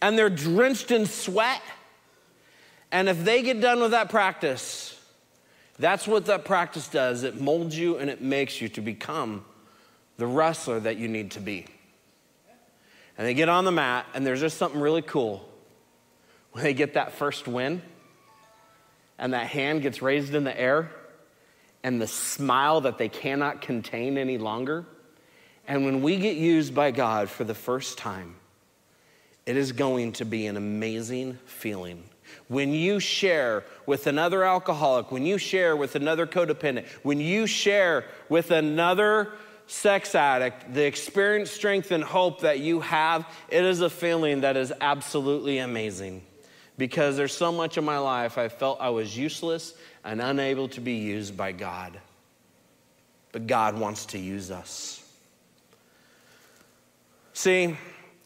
And 0.00 0.18
they're 0.18 0.28
drenched 0.28 0.90
in 0.90 1.06
sweat. 1.06 1.62
And 2.90 3.08
if 3.08 3.24
they 3.24 3.42
get 3.42 3.60
done 3.60 3.80
with 3.80 3.92
that 3.92 4.10
practice, 4.10 5.00
that's 5.78 6.08
what 6.08 6.26
that 6.26 6.44
practice 6.44 6.88
does. 6.88 7.22
It 7.22 7.40
molds 7.40 7.78
you 7.78 7.98
and 7.98 8.10
it 8.10 8.20
makes 8.20 8.60
you 8.60 8.68
to 8.70 8.80
become 8.80 9.44
the 10.16 10.26
wrestler 10.26 10.80
that 10.80 10.96
you 10.96 11.06
need 11.06 11.30
to 11.32 11.40
be. 11.40 11.66
And 13.16 13.26
they 13.26 13.34
get 13.34 13.48
on 13.48 13.64
the 13.64 13.72
mat, 13.72 14.06
and 14.14 14.26
there's 14.26 14.40
just 14.40 14.58
something 14.58 14.80
really 14.80 15.02
cool 15.02 15.48
when 16.50 16.64
they 16.64 16.74
get 16.74 16.94
that 16.94 17.12
first 17.12 17.46
win 17.46 17.82
and 19.22 19.34
that 19.34 19.46
hand 19.46 19.82
gets 19.82 20.02
raised 20.02 20.34
in 20.34 20.42
the 20.42 20.60
air 20.60 20.90
and 21.84 22.02
the 22.02 22.08
smile 22.08 22.80
that 22.80 22.98
they 22.98 23.08
cannot 23.08 23.60
contain 23.60 24.18
any 24.18 24.36
longer. 24.36 24.84
And 25.68 25.84
when 25.84 26.02
we 26.02 26.16
get 26.16 26.36
used 26.36 26.74
by 26.74 26.90
God 26.90 27.30
for 27.30 27.44
the 27.44 27.54
first 27.54 27.98
time, 27.98 28.34
it 29.46 29.56
is 29.56 29.70
going 29.70 30.14
to 30.14 30.24
be 30.24 30.46
an 30.46 30.56
amazing 30.56 31.38
feeling. 31.46 32.02
When 32.48 32.72
you 32.72 32.98
share 32.98 33.62
with 33.86 34.08
another 34.08 34.42
alcoholic, 34.42 35.12
when 35.12 35.24
you 35.24 35.38
share 35.38 35.76
with 35.76 35.94
another 35.94 36.26
codependent, 36.26 36.88
when 37.04 37.20
you 37.20 37.46
share 37.46 38.04
with 38.28 38.50
another 38.50 39.34
sex 39.68 40.16
addict, 40.16 40.74
the 40.74 40.84
experience, 40.84 41.52
strength, 41.52 41.92
and 41.92 42.02
hope 42.02 42.40
that 42.40 42.58
you 42.58 42.80
have, 42.80 43.24
it 43.48 43.64
is 43.64 43.82
a 43.82 43.90
feeling 43.90 44.40
that 44.40 44.56
is 44.56 44.72
absolutely 44.80 45.58
amazing 45.58 46.22
because 46.78 47.16
there's 47.16 47.36
so 47.36 47.52
much 47.52 47.76
in 47.78 47.84
my 47.84 47.98
life 47.98 48.38
I 48.38 48.48
felt 48.48 48.80
I 48.80 48.90
was 48.90 49.16
useless 49.16 49.74
and 50.04 50.20
unable 50.20 50.68
to 50.68 50.80
be 50.80 50.94
used 50.94 51.36
by 51.36 51.52
God. 51.52 51.98
But 53.30 53.46
God 53.46 53.78
wants 53.78 54.06
to 54.06 54.18
use 54.18 54.50
us. 54.50 55.02
See, 57.34 57.76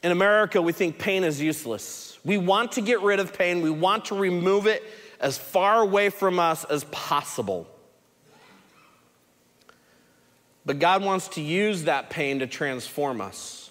in 0.03 0.13
America, 0.13 0.61
we 0.61 0.73
think 0.73 0.99
pain 0.99 1.25
is 1.25 1.41
useless. 1.41 2.19
We 2.25 2.39
want 2.39 2.73
to 2.73 2.81
get 2.81 3.01
rid 3.03 3.21
of 3.21 3.33
pain, 3.33 3.63
we 3.63 3.71
want 3.71 4.07
to 4.07 4.15
remove 4.17 4.67
it 4.67 4.83
as 5.21 5.39
far 5.39 5.81
away 5.81 6.11
from 6.11 6.39
us 6.39 6.65
as 6.65 6.85
possible. 6.85 7.67
But 10.65 10.81
God 10.81 11.05
wants 11.05 11.29
to 11.29 11.41
use 11.41 11.85
that 11.85 12.11
pain 12.11 12.41
to 12.41 12.47
transform 12.47 13.21
us. 13.21 13.71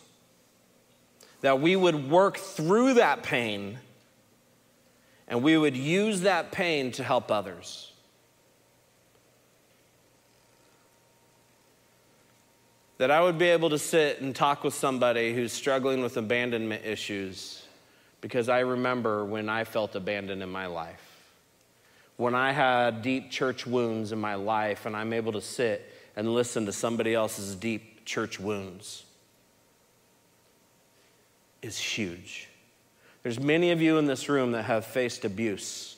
That 1.41 1.59
we 1.59 1.75
would 1.75 2.09
work 2.09 2.37
through 2.37 2.95
that 2.95 3.21
pain 3.21 3.79
and 5.27 5.41
we 5.41 5.57
would 5.57 5.75
use 5.75 6.21
that 6.21 6.51
pain 6.51 6.91
to 6.93 7.03
help 7.03 7.31
others. 7.31 7.91
That 12.97 13.11
I 13.11 13.21
would 13.21 13.37
be 13.37 13.47
able 13.47 13.71
to 13.71 13.79
sit 13.79 14.21
and 14.21 14.35
talk 14.35 14.63
with 14.63 14.73
somebody 14.73 15.33
who's 15.33 15.51
struggling 15.51 16.01
with 16.01 16.15
abandonment 16.15 16.85
issues 16.85 17.65
because 18.21 18.47
I 18.47 18.59
remember 18.59 19.25
when 19.25 19.49
I 19.49 19.65
felt 19.65 19.95
abandoned 19.95 20.41
in 20.41 20.49
my 20.49 20.67
life. 20.67 21.01
When 22.17 22.33
I 22.33 22.53
had 22.53 23.01
deep 23.01 23.29
church 23.29 23.67
wounds 23.67 24.13
in 24.13 24.19
my 24.19 24.35
life, 24.35 24.85
and 24.85 24.95
I'm 24.95 25.11
able 25.11 25.33
to 25.33 25.41
sit 25.41 25.91
and 26.15 26.33
listen 26.33 26.65
to 26.65 26.71
somebody 26.71 27.13
else's 27.13 27.55
deep 27.55 28.05
church 28.05 28.39
wounds, 28.39 29.03
is 31.61 31.77
huge. 31.77 32.47
There's 33.25 33.39
many 33.39 33.71
of 33.71 33.81
you 33.81 33.97
in 33.97 34.05
this 34.05 34.29
room 34.29 34.51
that 34.51 34.65
have 34.65 34.85
faced 34.85 35.25
abuse 35.25 35.95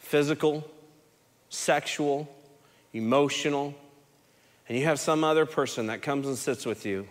physical, 0.00 0.68
sexual, 1.48 2.28
emotional, 2.92 3.72
and 4.68 4.76
you 4.76 4.86
have 4.86 4.98
some 4.98 5.22
other 5.22 5.46
person 5.46 5.86
that 5.86 6.02
comes 6.02 6.26
and 6.26 6.36
sits 6.36 6.66
with 6.66 6.84
you, 6.84 7.06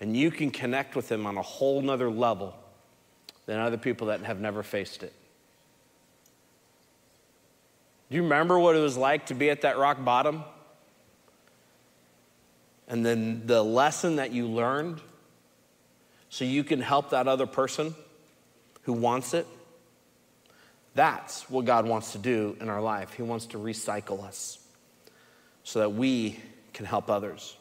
and 0.00 0.16
you 0.16 0.32
can 0.32 0.50
connect 0.50 0.96
with 0.96 1.06
them 1.06 1.28
on 1.28 1.36
a 1.36 1.42
whole 1.42 1.80
nother 1.80 2.10
level 2.10 2.56
than 3.46 3.60
other 3.60 3.78
people 3.78 4.08
that 4.08 4.22
have 4.22 4.40
never 4.40 4.64
faced 4.64 5.04
it. 5.04 5.12
Do 8.10 8.16
you 8.16 8.24
remember 8.24 8.58
what 8.58 8.74
it 8.74 8.80
was 8.80 8.96
like 8.96 9.26
to 9.26 9.34
be 9.34 9.48
at 9.48 9.60
that 9.60 9.78
rock 9.78 10.04
bottom? 10.04 10.42
And 12.88 13.06
then 13.06 13.46
the 13.46 13.62
lesson 13.62 14.16
that 14.16 14.32
you 14.32 14.48
learned 14.48 15.00
so 16.30 16.44
you 16.44 16.64
can 16.64 16.80
help 16.80 17.10
that 17.10 17.28
other 17.28 17.46
person 17.46 17.94
who 18.82 18.92
wants 18.92 19.34
it. 19.34 19.46
That's 20.94 21.48
what 21.50 21.64
God 21.64 21.86
wants 21.86 22.12
to 22.12 22.18
do 22.18 22.56
in 22.60 22.68
our 22.68 22.80
life. 22.80 23.12
He 23.12 23.22
wants 23.22 23.46
to 23.46 23.58
recycle 23.58 24.24
us 24.24 24.58
so 25.64 25.80
that 25.80 25.90
we 25.90 26.40
can 26.72 26.86
help 26.86 27.10
others. 27.10 27.56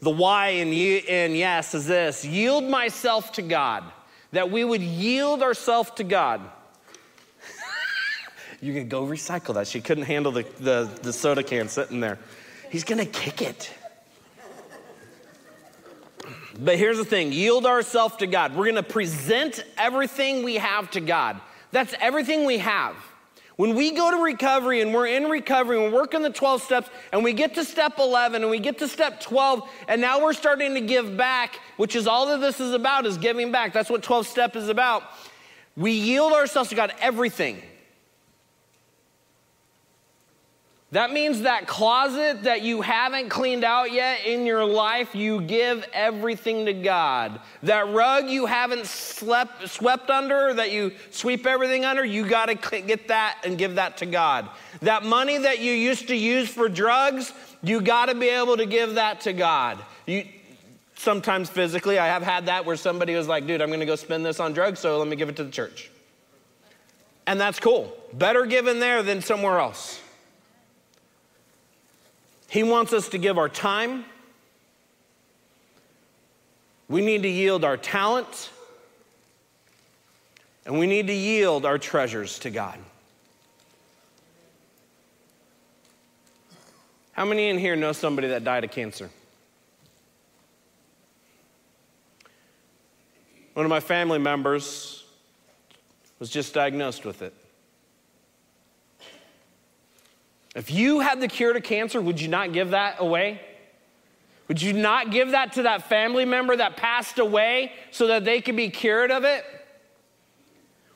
The 0.00 0.10
why 0.10 0.48
in, 0.48 0.68
in 0.68 1.34
yes 1.34 1.74
is 1.74 1.86
this 1.86 2.24
yield 2.24 2.64
myself 2.64 3.32
to 3.32 3.42
God, 3.42 3.84
that 4.32 4.50
we 4.50 4.64
would 4.64 4.82
yield 4.82 5.42
ourselves 5.42 5.90
to 5.96 6.04
God. 6.04 6.42
you 8.60 8.74
can 8.74 8.88
go 8.88 9.06
recycle 9.06 9.54
that. 9.54 9.66
She 9.66 9.80
couldn't 9.80 10.04
handle 10.04 10.32
the, 10.32 10.44
the, 10.60 10.90
the 11.02 11.12
soda 11.12 11.42
can 11.42 11.68
sitting 11.68 12.00
there. 12.00 12.18
He's 12.70 12.84
gonna 12.84 13.06
kick 13.06 13.42
it. 13.42 13.72
But 16.58 16.78
here's 16.78 16.98
the 16.98 17.04
thing 17.04 17.32
yield 17.32 17.66
ourselves 17.66 18.16
to 18.16 18.26
God. 18.26 18.54
We're 18.54 18.64
going 18.64 18.76
to 18.76 18.82
present 18.82 19.64
everything 19.76 20.42
we 20.42 20.54
have 20.56 20.90
to 20.92 21.00
God. 21.00 21.40
That's 21.72 21.94
everything 22.00 22.44
we 22.44 22.58
have. 22.58 22.96
When 23.56 23.74
we 23.74 23.92
go 23.92 24.10
to 24.10 24.22
recovery 24.22 24.82
and 24.82 24.92
we're 24.92 25.06
in 25.06 25.24
recovery 25.24 25.82
and 25.82 25.92
we're 25.92 26.00
working 26.00 26.22
the 26.22 26.30
12 26.30 26.62
steps 26.62 26.90
and 27.12 27.24
we 27.24 27.32
get 27.32 27.54
to 27.54 27.64
step 27.64 27.98
11 27.98 28.42
and 28.42 28.50
we 28.50 28.58
get 28.58 28.78
to 28.78 28.88
step 28.88 29.18
12 29.20 29.68
and 29.88 30.00
now 30.00 30.22
we're 30.22 30.34
starting 30.34 30.74
to 30.74 30.80
give 30.82 31.16
back, 31.16 31.58
which 31.78 31.96
is 31.96 32.06
all 32.06 32.26
that 32.26 32.40
this 32.40 32.60
is 32.60 32.72
about 32.72 33.06
is 33.06 33.16
giving 33.16 33.50
back. 33.50 33.72
That's 33.72 33.88
what 33.88 34.02
12 34.02 34.26
step 34.26 34.56
is 34.56 34.68
about. 34.68 35.04
We 35.74 35.92
yield 35.92 36.34
ourselves 36.34 36.68
to 36.68 36.74
God 36.74 36.92
everything. 37.00 37.62
That 40.96 41.12
means 41.12 41.42
that 41.42 41.66
closet 41.66 42.44
that 42.44 42.62
you 42.62 42.80
haven't 42.80 43.28
cleaned 43.28 43.64
out 43.64 43.92
yet 43.92 44.24
in 44.24 44.46
your 44.46 44.64
life, 44.64 45.14
you 45.14 45.42
give 45.42 45.86
everything 45.92 46.64
to 46.64 46.72
God. 46.72 47.38
That 47.64 47.92
rug 47.92 48.30
you 48.30 48.46
haven't 48.46 48.86
slept, 48.86 49.68
swept 49.68 50.08
under, 50.08 50.54
that 50.54 50.70
you 50.72 50.92
sweep 51.10 51.46
everything 51.46 51.84
under, 51.84 52.02
you 52.02 52.26
got 52.26 52.46
to 52.46 52.80
get 52.80 53.08
that 53.08 53.42
and 53.44 53.58
give 53.58 53.74
that 53.74 53.98
to 53.98 54.06
God. 54.06 54.48
That 54.80 55.04
money 55.04 55.36
that 55.36 55.58
you 55.58 55.72
used 55.72 56.08
to 56.08 56.16
use 56.16 56.48
for 56.48 56.66
drugs, 56.66 57.30
you 57.62 57.82
got 57.82 58.06
to 58.06 58.14
be 58.14 58.30
able 58.30 58.56
to 58.56 58.64
give 58.64 58.94
that 58.94 59.20
to 59.20 59.34
God. 59.34 59.78
You, 60.06 60.24
sometimes 60.94 61.50
physically, 61.50 61.98
I 61.98 62.06
have 62.06 62.22
had 62.22 62.46
that 62.46 62.64
where 62.64 62.76
somebody 62.76 63.14
was 63.14 63.28
like, 63.28 63.46
dude, 63.46 63.60
I'm 63.60 63.68
going 63.68 63.80
to 63.80 63.86
go 63.86 63.96
spend 63.96 64.24
this 64.24 64.40
on 64.40 64.54
drugs, 64.54 64.80
so 64.80 64.96
let 64.96 65.08
me 65.08 65.16
give 65.16 65.28
it 65.28 65.36
to 65.36 65.44
the 65.44 65.52
church. 65.52 65.90
And 67.26 67.38
that's 67.38 67.60
cool. 67.60 67.94
Better 68.14 68.46
given 68.46 68.80
there 68.80 69.02
than 69.02 69.20
somewhere 69.20 69.58
else. 69.58 70.00
He 72.48 72.62
wants 72.62 72.92
us 72.92 73.08
to 73.10 73.18
give 73.18 73.38
our 73.38 73.48
time. 73.48 74.04
We 76.88 77.04
need 77.04 77.22
to 77.22 77.28
yield 77.28 77.64
our 77.64 77.76
talent. 77.76 78.50
And 80.64 80.78
we 80.78 80.86
need 80.86 81.06
to 81.06 81.12
yield 81.12 81.64
our 81.64 81.78
treasures 81.78 82.38
to 82.40 82.50
God. 82.50 82.78
How 87.12 87.24
many 87.24 87.48
in 87.48 87.56
here 87.56 87.76
know 87.76 87.92
somebody 87.92 88.28
that 88.28 88.44
died 88.44 88.64
of 88.64 88.70
cancer? 88.70 89.08
One 93.54 93.64
of 93.64 93.70
my 93.70 93.80
family 93.80 94.18
members 94.18 95.04
was 96.18 96.28
just 96.28 96.52
diagnosed 96.52 97.06
with 97.06 97.22
it. 97.22 97.32
If 100.56 100.70
you 100.70 101.00
had 101.00 101.20
the 101.20 101.28
cure 101.28 101.52
to 101.52 101.60
cancer, 101.60 102.00
would 102.00 102.18
you 102.18 102.28
not 102.28 102.54
give 102.54 102.70
that 102.70 102.96
away? 102.98 103.42
Would 104.48 104.62
you 104.62 104.72
not 104.72 105.10
give 105.10 105.32
that 105.32 105.52
to 105.52 105.64
that 105.64 105.90
family 105.90 106.24
member 106.24 106.56
that 106.56 106.78
passed 106.78 107.18
away 107.18 107.72
so 107.90 108.06
that 108.06 108.24
they 108.24 108.40
could 108.40 108.56
be 108.56 108.70
cured 108.70 109.10
of 109.10 109.24
it? 109.24 109.44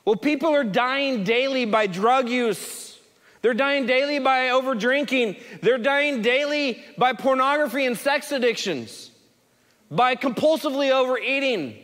Well, 0.03 0.15
people 0.15 0.49
are 0.55 0.63
dying 0.63 1.23
daily 1.23 1.65
by 1.65 1.85
drug 1.85 2.27
use. 2.27 2.97
They're 3.43 3.53
dying 3.53 3.85
daily 3.85 4.17
by 4.17 4.49
over 4.49 4.73
drinking. 4.73 5.35
They're 5.61 5.77
dying 5.77 6.23
daily 6.23 6.83
by 6.97 7.13
pornography 7.13 7.85
and 7.85 7.95
sex 7.95 8.31
addictions, 8.31 9.11
by 9.91 10.15
compulsively 10.15 10.89
overeating. 10.89 11.77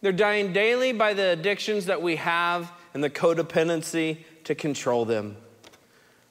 They're 0.00 0.10
dying 0.10 0.52
daily 0.52 0.92
by 0.92 1.14
the 1.14 1.28
addictions 1.28 1.86
that 1.86 2.02
we 2.02 2.16
have 2.16 2.72
and 2.92 3.04
the 3.04 3.10
codependency 3.10 4.24
to 4.44 4.56
control 4.56 5.04
them. 5.04 5.36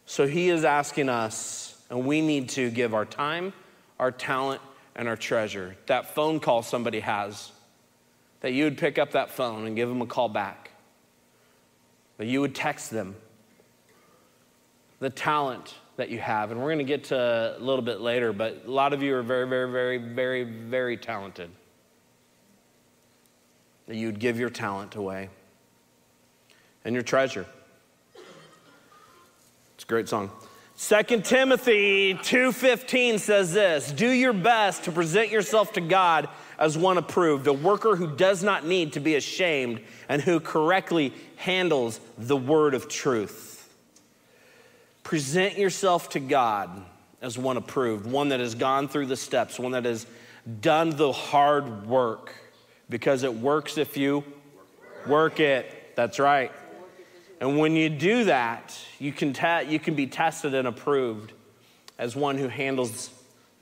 So 0.09 0.25
he 0.25 0.49
is 0.49 0.65
asking 0.65 1.07
us, 1.07 1.79
and 1.91 2.03
we 2.03 2.21
need 2.21 2.49
to 2.49 2.71
give 2.71 2.95
our 2.95 3.05
time, 3.05 3.53
our 3.99 4.11
talent, 4.11 4.59
and 4.95 5.07
our 5.07 5.15
treasure. 5.15 5.77
That 5.85 6.15
phone 6.15 6.39
call 6.39 6.63
somebody 6.63 7.01
has, 7.01 7.51
that 8.41 8.53
you 8.53 8.63
would 8.63 8.79
pick 8.79 8.97
up 8.97 9.11
that 9.11 9.29
phone 9.29 9.67
and 9.67 9.75
give 9.75 9.87
them 9.87 10.01
a 10.01 10.07
call 10.07 10.27
back, 10.27 10.71
that 12.17 12.25
you 12.25 12.41
would 12.41 12.55
text 12.55 12.89
them. 12.89 13.17
The 14.99 15.11
talent 15.11 15.75
that 15.97 16.09
you 16.09 16.17
have, 16.17 16.49
and 16.49 16.59
we're 16.59 16.73
going 16.73 16.79
to 16.79 16.83
get 16.85 17.03
to 17.05 17.55
a 17.55 17.59
little 17.59 17.83
bit 17.83 18.01
later, 18.01 18.33
but 18.33 18.63
a 18.65 18.71
lot 18.71 18.93
of 18.93 19.03
you 19.03 19.13
are 19.13 19.21
very, 19.21 19.47
very, 19.47 19.71
very, 19.71 19.97
very, 19.99 20.43
very 20.43 20.97
talented 20.97 21.51
that 23.85 23.95
you'd 23.95 24.17
give 24.17 24.39
your 24.39 24.49
talent 24.49 24.95
away 24.95 25.29
and 26.83 26.95
your 26.95 27.03
treasure. 27.03 27.45
Great 29.89 30.07
song. 30.07 30.29
2 30.77 31.23
Timothy 31.23 32.13
2:15 32.13 33.17
says 33.17 33.53
this, 33.53 33.91
"Do 33.91 34.07
your 34.07 34.33
best 34.33 34.83
to 34.83 34.91
present 34.91 35.31
yourself 35.31 35.73
to 35.73 35.81
God 35.81 36.29
as 36.59 36.77
one 36.77 36.99
approved, 36.99 37.47
a 37.47 37.53
worker 37.53 37.95
who 37.95 38.15
does 38.15 38.43
not 38.43 38.67
need 38.67 38.93
to 38.93 38.99
be 38.99 39.15
ashamed 39.15 39.81
and 40.07 40.21
who 40.21 40.39
correctly 40.39 41.11
handles 41.37 41.99
the 42.19 42.37
word 42.37 42.75
of 42.75 42.87
truth." 42.87 43.67
Present 45.01 45.57
yourself 45.57 46.09
to 46.09 46.19
God 46.19 46.69
as 47.19 47.35
one 47.35 47.57
approved, 47.57 48.05
one 48.05 48.29
that 48.29 48.39
has 48.39 48.53
gone 48.53 48.87
through 48.87 49.07
the 49.07 49.17
steps, 49.17 49.57
one 49.57 49.71
that 49.71 49.85
has 49.85 50.05
done 50.61 50.91
the 50.91 51.11
hard 51.11 51.87
work 51.87 52.35
because 52.91 53.23
it 53.23 53.33
works 53.33 53.75
if 53.79 53.97
you 53.97 54.23
work 55.07 55.39
it. 55.39 55.95
That's 55.95 56.19
right. 56.19 56.51
And 57.39 57.57
when 57.57 57.75
you 57.75 57.89
do 57.89 58.25
that, 58.25 58.77
you 58.99 59.11
can, 59.13 59.33
te- 59.33 59.69
you 59.69 59.79
can 59.79 59.95
be 59.95 60.07
tested 60.07 60.53
and 60.53 60.67
approved 60.67 61.31
as 61.97 62.15
one 62.15 62.37
who 62.37 62.47
handles 62.47 63.09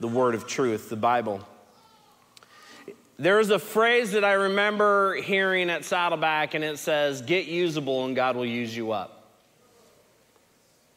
the 0.00 0.08
word 0.08 0.34
of 0.34 0.46
truth, 0.46 0.88
the 0.88 0.96
Bible. 0.96 1.46
There's 3.18 3.50
a 3.50 3.58
phrase 3.58 4.12
that 4.12 4.24
I 4.24 4.32
remember 4.34 5.14
hearing 5.14 5.70
at 5.70 5.84
Saddleback, 5.84 6.54
and 6.54 6.62
it 6.62 6.78
says, 6.78 7.22
Get 7.22 7.46
usable 7.46 8.04
and 8.04 8.14
God 8.14 8.36
will 8.36 8.46
use 8.46 8.76
you 8.76 8.92
up. 8.92 9.18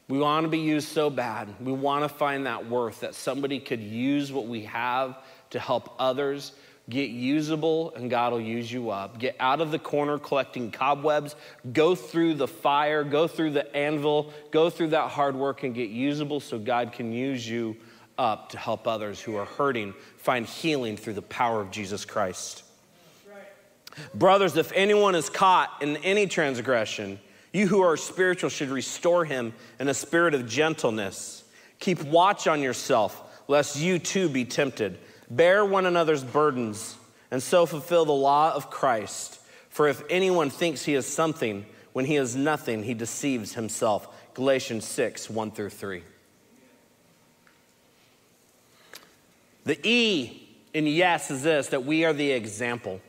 We 0.08 0.19
want 0.19 0.43
to 0.43 0.49
be 0.49 0.60
used 0.60 0.89
so 0.89 1.10
bad. 1.10 1.47
We 1.62 1.71
want 1.71 2.03
to 2.03 2.10
find 2.10 2.45
that 2.45 2.67
worth 2.67 2.99
that 2.99 3.15
somebody 3.15 3.60
could 3.60 3.79
use 3.79 4.32
what 4.32 4.45
we 4.45 4.63
have 4.63 5.17
to 5.51 5.60
help 5.60 5.95
others 5.97 6.51
Get 6.89 7.09
usable, 7.09 7.93
and 7.95 8.09
God 8.09 8.33
will 8.33 8.41
use 8.41 8.71
you 8.71 8.89
up. 8.89 9.19
Get 9.19 9.35
out 9.39 9.61
of 9.61 9.71
the 9.71 9.79
corner 9.79 10.17
collecting 10.17 10.71
cobwebs. 10.71 11.35
Go 11.71 11.95
through 11.95 12.33
the 12.35 12.47
fire, 12.47 13.03
go 13.03 13.27
through 13.27 13.51
the 13.51 13.73
anvil, 13.75 14.33
go 14.51 14.69
through 14.69 14.89
that 14.89 15.09
hard 15.09 15.35
work, 15.35 15.63
and 15.63 15.73
get 15.73 15.89
usable 15.89 16.39
so 16.39 16.59
God 16.59 16.91
can 16.91 17.13
use 17.13 17.47
you 17.47 17.77
up 18.17 18.49
to 18.49 18.57
help 18.57 18.87
others 18.87 19.21
who 19.21 19.35
are 19.35 19.45
hurting 19.45 19.93
find 20.17 20.45
healing 20.45 20.97
through 20.97 21.13
the 21.13 21.21
power 21.21 21.61
of 21.61 21.71
Jesus 21.71 22.03
Christ. 22.05 22.63
Brothers, 24.13 24.57
if 24.57 24.71
anyone 24.73 25.15
is 25.15 25.29
caught 25.29 25.81
in 25.81 25.97
any 25.97 26.27
transgression, 26.27 27.19
you 27.53 27.67
who 27.67 27.81
are 27.81 27.97
spiritual 27.97 28.49
should 28.49 28.69
restore 28.69 29.25
him 29.25 29.53
in 29.79 29.87
a 29.87 29.93
spirit 29.93 30.33
of 30.33 30.47
gentleness. 30.47 31.43
Keep 31.79 32.03
watch 32.03 32.47
on 32.47 32.61
yourself, 32.61 33.21
lest 33.47 33.77
you 33.77 33.99
too 33.99 34.29
be 34.29 34.45
tempted. 34.45 34.97
Bear 35.31 35.63
one 35.63 35.85
another's 35.85 36.25
burdens 36.25 36.97
and 37.31 37.41
so 37.41 37.65
fulfill 37.65 38.03
the 38.03 38.11
law 38.11 38.53
of 38.53 38.69
Christ. 38.69 39.39
For 39.69 39.87
if 39.87 40.03
anyone 40.09 40.49
thinks 40.49 40.83
he 40.83 40.93
is 40.93 41.07
something 41.07 41.65
when 41.93 42.03
he 42.03 42.17
is 42.17 42.35
nothing, 42.35 42.83
he 42.83 42.93
deceives 42.93 43.53
himself. 43.53 44.09
Galatians 44.33 44.83
6, 44.85 45.29
1 45.29 45.51
through 45.51 45.69
3. 45.69 46.03
The 49.63 49.79
E 49.87 50.49
in 50.73 50.85
yes 50.85 51.31
is 51.31 51.43
this 51.43 51.67
that 51.67 51.85
we 51.85 52.03
are 52.03 52.11
the 52.11 52.31
example. 52.31 52.99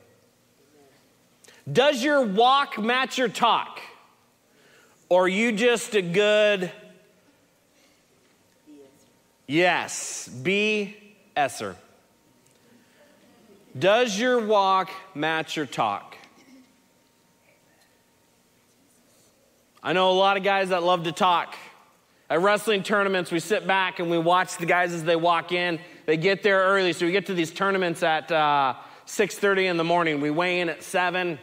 Does 1.70 2.04
your 2.04 2.22
walk 2.22 2.78
match 2.78 3.18
your 3.18 3.28
talk? 3.28 3.80
Or 5.08 5.24
are 5.24 5.28
you 5.28 5.50
just 5.50 5.96
a 5.96 6.02
good 6.02 6.70
yes? 9.48 10.28
Be 10.28 10.96
Esser. 11.34 11.76
Does 13.78 14.18
your 14.18 14.44
walk 14.46 14.90
match 15.14 15.56
your 15.56 15.64
talk? 15.64 16.16
I 19.82 19.94
know 19.94 20.10
a 20.10 20.12
lot 20.12 20.36
of 20.36 20.42
guys 20.42 20.68
that 20.68 20.82
love 20.82 21.04
to 21.04 21.12
talk. 21.12 21.56
At 22.28 22.40
wrestling 22.40 22.82
tournaments, 22.82 23.32
we 23.32 23.40
sit 23.40 23.66
back 23.66 23.98
and 23.98 24.10
we 24.10 24.18
watch 24.18 24.58
the 24.58 24.66
guys 24.66 24.92
as 24.92 25.04
they 25.04 25.16
walk 25.16 25.52
in. 25.52 25.80
They 26.04 26.18
get 26.18 26.42
there 26.42 26.60
early, 26.60 26.92
so 26.92 27.06
we 27.06 27.12
get 27.12 27.26
to 27.26 27.34
these 27.34 27.50
tournaments 27.50 28.02
at 28.02 28.30
uh, 28.30 28.74
6.30 29.06 29.70
in 29.70 29.76
the 29.78 29.84
morning. 29.84 30.20
We 30.20 30.30
weigh 30.30 30.60
in 30.60 30.68
at 30.68 30.82
7, 30.82 31.38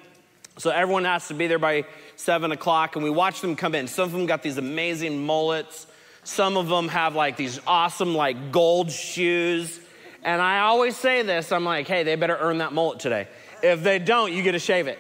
so 0.58 0.70
everyone 0.70 1.06
has 1.06 1.28
to 1.30 1.34
be 1.34 1.48
there 1.48 1.60
by 1.60 1.86
7 2.16 2.52
o'clock, 2.52 2.96
and 2.96 3.04
we 3.04 3.10
watch 3.10 3.42
them 3.42 3.56
come 3.56 3.74
in. 3.74 3.88
Some 3.88 4.06
of 4.06 4.12
them 4.12 4.28
got 4.28 4.44
these 4.44 4.58
amazing 4.58 5.26
mullets. 5.26 5.88
Some 6.24 6.58
of 6.58 6.68
them 6.68 6.90
have 6.90 7.16
like 7.16 7.38
these 7.38 7.60
awesome 7.66 8.14
like 8.14 8.52
gold 8.52 8.92
shoes. 8.92 9.80
And 10.24 10.42
I 10.42 10.60
always 10.60 10.96
say 10.96 11.22
this 11.22 11.52
I'm 11.52 11.66
like, 11.66 11.88
hey, 11.88 12.04
they 12.04 12.16
better 12.16 12.38
earn 12.40 12.60
that 12.60 12.74
mullet 12.74 13.00
today. 13.00 13.28
If 13.64 13.84
they 13.84 14.00
don't, 14.00 14.34
you 14.34 14.44
get 14.44 14.54
to 14.54 14.60
shave 14.60 14.88
it. 14.88 15.00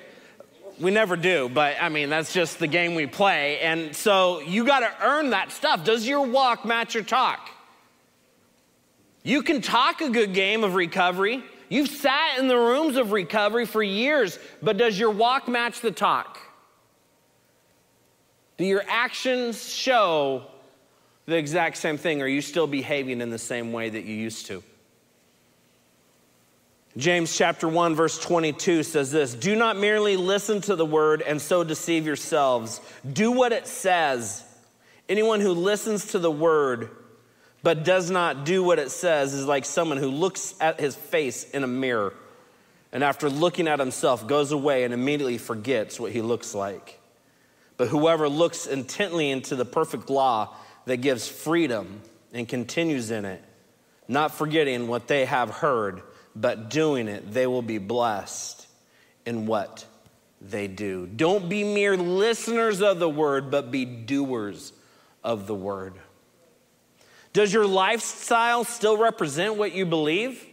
We 0.79 0.91
never 0.91 1.17
do, 1.17 1.49
but 1.49 1.75
I 1.81 1.89
mean, 1.89 2.09
that's 2.09 2.31
just 2.31 2.59
the 2.59 2.67
game 2.67 2.95
we 2.95 3.05
play. 3.05 3.59
And 3.59 3.93
so 3.93 4.39
you 4.39 4.65
got 4.65 4.79
to 4.79 5.05
earn 5.05 5.31
that 5.31 5.51
stuff. 5.51 5.83
Does 5.83 6.07
your 6.07 6.25
walk 6.25 6.63
match 6.63 6.93
your 6.93 7.03
talk? 7.03 7.49
You 9.23 9.43
can 9.43 9.61
talk 9.61 9.99
a 9.99 10.09
good 10.09 10.33
game 10.33 10.63
of 10.63 10.75
recovery. 10.75 11.43
You've 11.67 11.89
sat 11.89 12.39
in 12.39 12.47
the 12.47 12.55
rooms 12.55 12.95
of 12.95 13.11
recovery 13.11 13.65
for 13.65 13.83
years, 13.83 14.39
but 14.61 14.77
does 14.77 14.97
your 14.97 15.11
walk 15.11 15.49
match 15.49 15.81
the 15.81 15.91
talk? 15.91 16.39
Do 18.57 18.65
your 18.65 18.83
actions 18.87 19.69
show 19.71 20.45
the 21.25 21.35
exact 21.35 21.77
same 21.77 21.97
thing? 21.97 22.21
Are 22.21 22.27
you 22.27 22.41
still 22.41 22.67
behaving 22.67 23.21
in 23.21 23.29
the 23.29 23.37
same 23.37 23.73
way 23.73 23.89
that 23.89 24.05
you 24.05 24.15
used 24.15 24.47
to? 24.47 24.63
James 26.99 27.35
chapter 27.35 27.67
1 27.67 27.95
verse 27.95 28.19
22 28.19 28.83
says 28.83 29.09
this, 29.09 29.33
"Do 29.33 29.55
not 29.55 29.77
merely 29.77 30.17
listen 30.17 30.59
to 30.61 30.75
the 30.75 30.85
word 30.85 31.21
and 31.21 31.41
so 31.41 31.63
deceive 31.63 32.05
yourselves. 32.05 32.81
Do 33.11 33.31
what 33.31 33.53
it 33.53 33.67
says. 33.67 34.43
Anyone 35.07 35.39
who 35.39 35.53
listens 35.53 36.07
to 36.07 36.19
the 36.19 36.29
word 36.29 36.89
but 37.63 37.83
does 37.83 38.11
not 38.11 38.45
do 38.45 38.63
what 38.63 38.79
it 38.79 38.91
says 38.91 39.33
is 39.33 39.45
like 39.45 39.65
someone 39.65 39.97
who 39.97 40.09
looks 40.09 40.53
at 40.59 40.79
his 40.79 40.95
face 40.95 41.49
in 41.49 41.63
a 41.63 41.67
mirror 41.67 42.13
and 42.91 43.03
after 43.03 43.29
looking 43.29 43.67
at 43.67 43.79
himself 43.79 44.27
goes 44.27 44.51
away 44.51 44.83
and 44.83 44.93
immediately 44.93 45.37
forgets 45.37 45.99
what 45.99 46.11
he 46.11 46.21
looks 46.21 46.53
like. 46.53 46.99
But 47.77 47.87
whoever 47.87 48.27
looks 48.27 48.67
intently 48.67 49.29
into 49.29 49.55
the 49.55 49.65
perfect 49.65 50.09
law 50.09 50.55
that 50.85 50.97
gives 50.97 51.27
freedom 51.27 52.01
and 52.33 52.47
continues 52.47 53.11
in 53.11 53.25
it, 53.25 53.41
not 54.07 54.33
forgetting 54.33 54.87
what 54.87 55.07
they 55.07 55.25
have 55.25 55.49
heard, 55.49 56.01
but 56.39 56.69
doing 56.69 57.07
it, 57.07 57.31
they 57.31 57.47
will 57.47 57.61
be 57.61 57.77
blessed 57.77 58.65
in 59.25 59.45
what 59.45 59.85
they 60.41 60.67
do. 60.67 61.05
Don't 61.05 61.49
be 61.49 61.63
mere 61.63 61.97
listeners 61.97 62.81
of 62.81 62.99
the 62.99 63.09
word, 63.09 63.51
but 63.51 63.71
be 63.71 63.83
doers 63.83 64.71
of 65.23 65.47
the 65.47 65.55
word. 65.55 65.95
Does 67.33 67.53
your 67.53 67.67
lifestyle 67.67 68.63
still 68.63 68.97
represent 68.97 69.55
what 69.55 69.73
you 69.73 69.85
believe? 69.85 70.45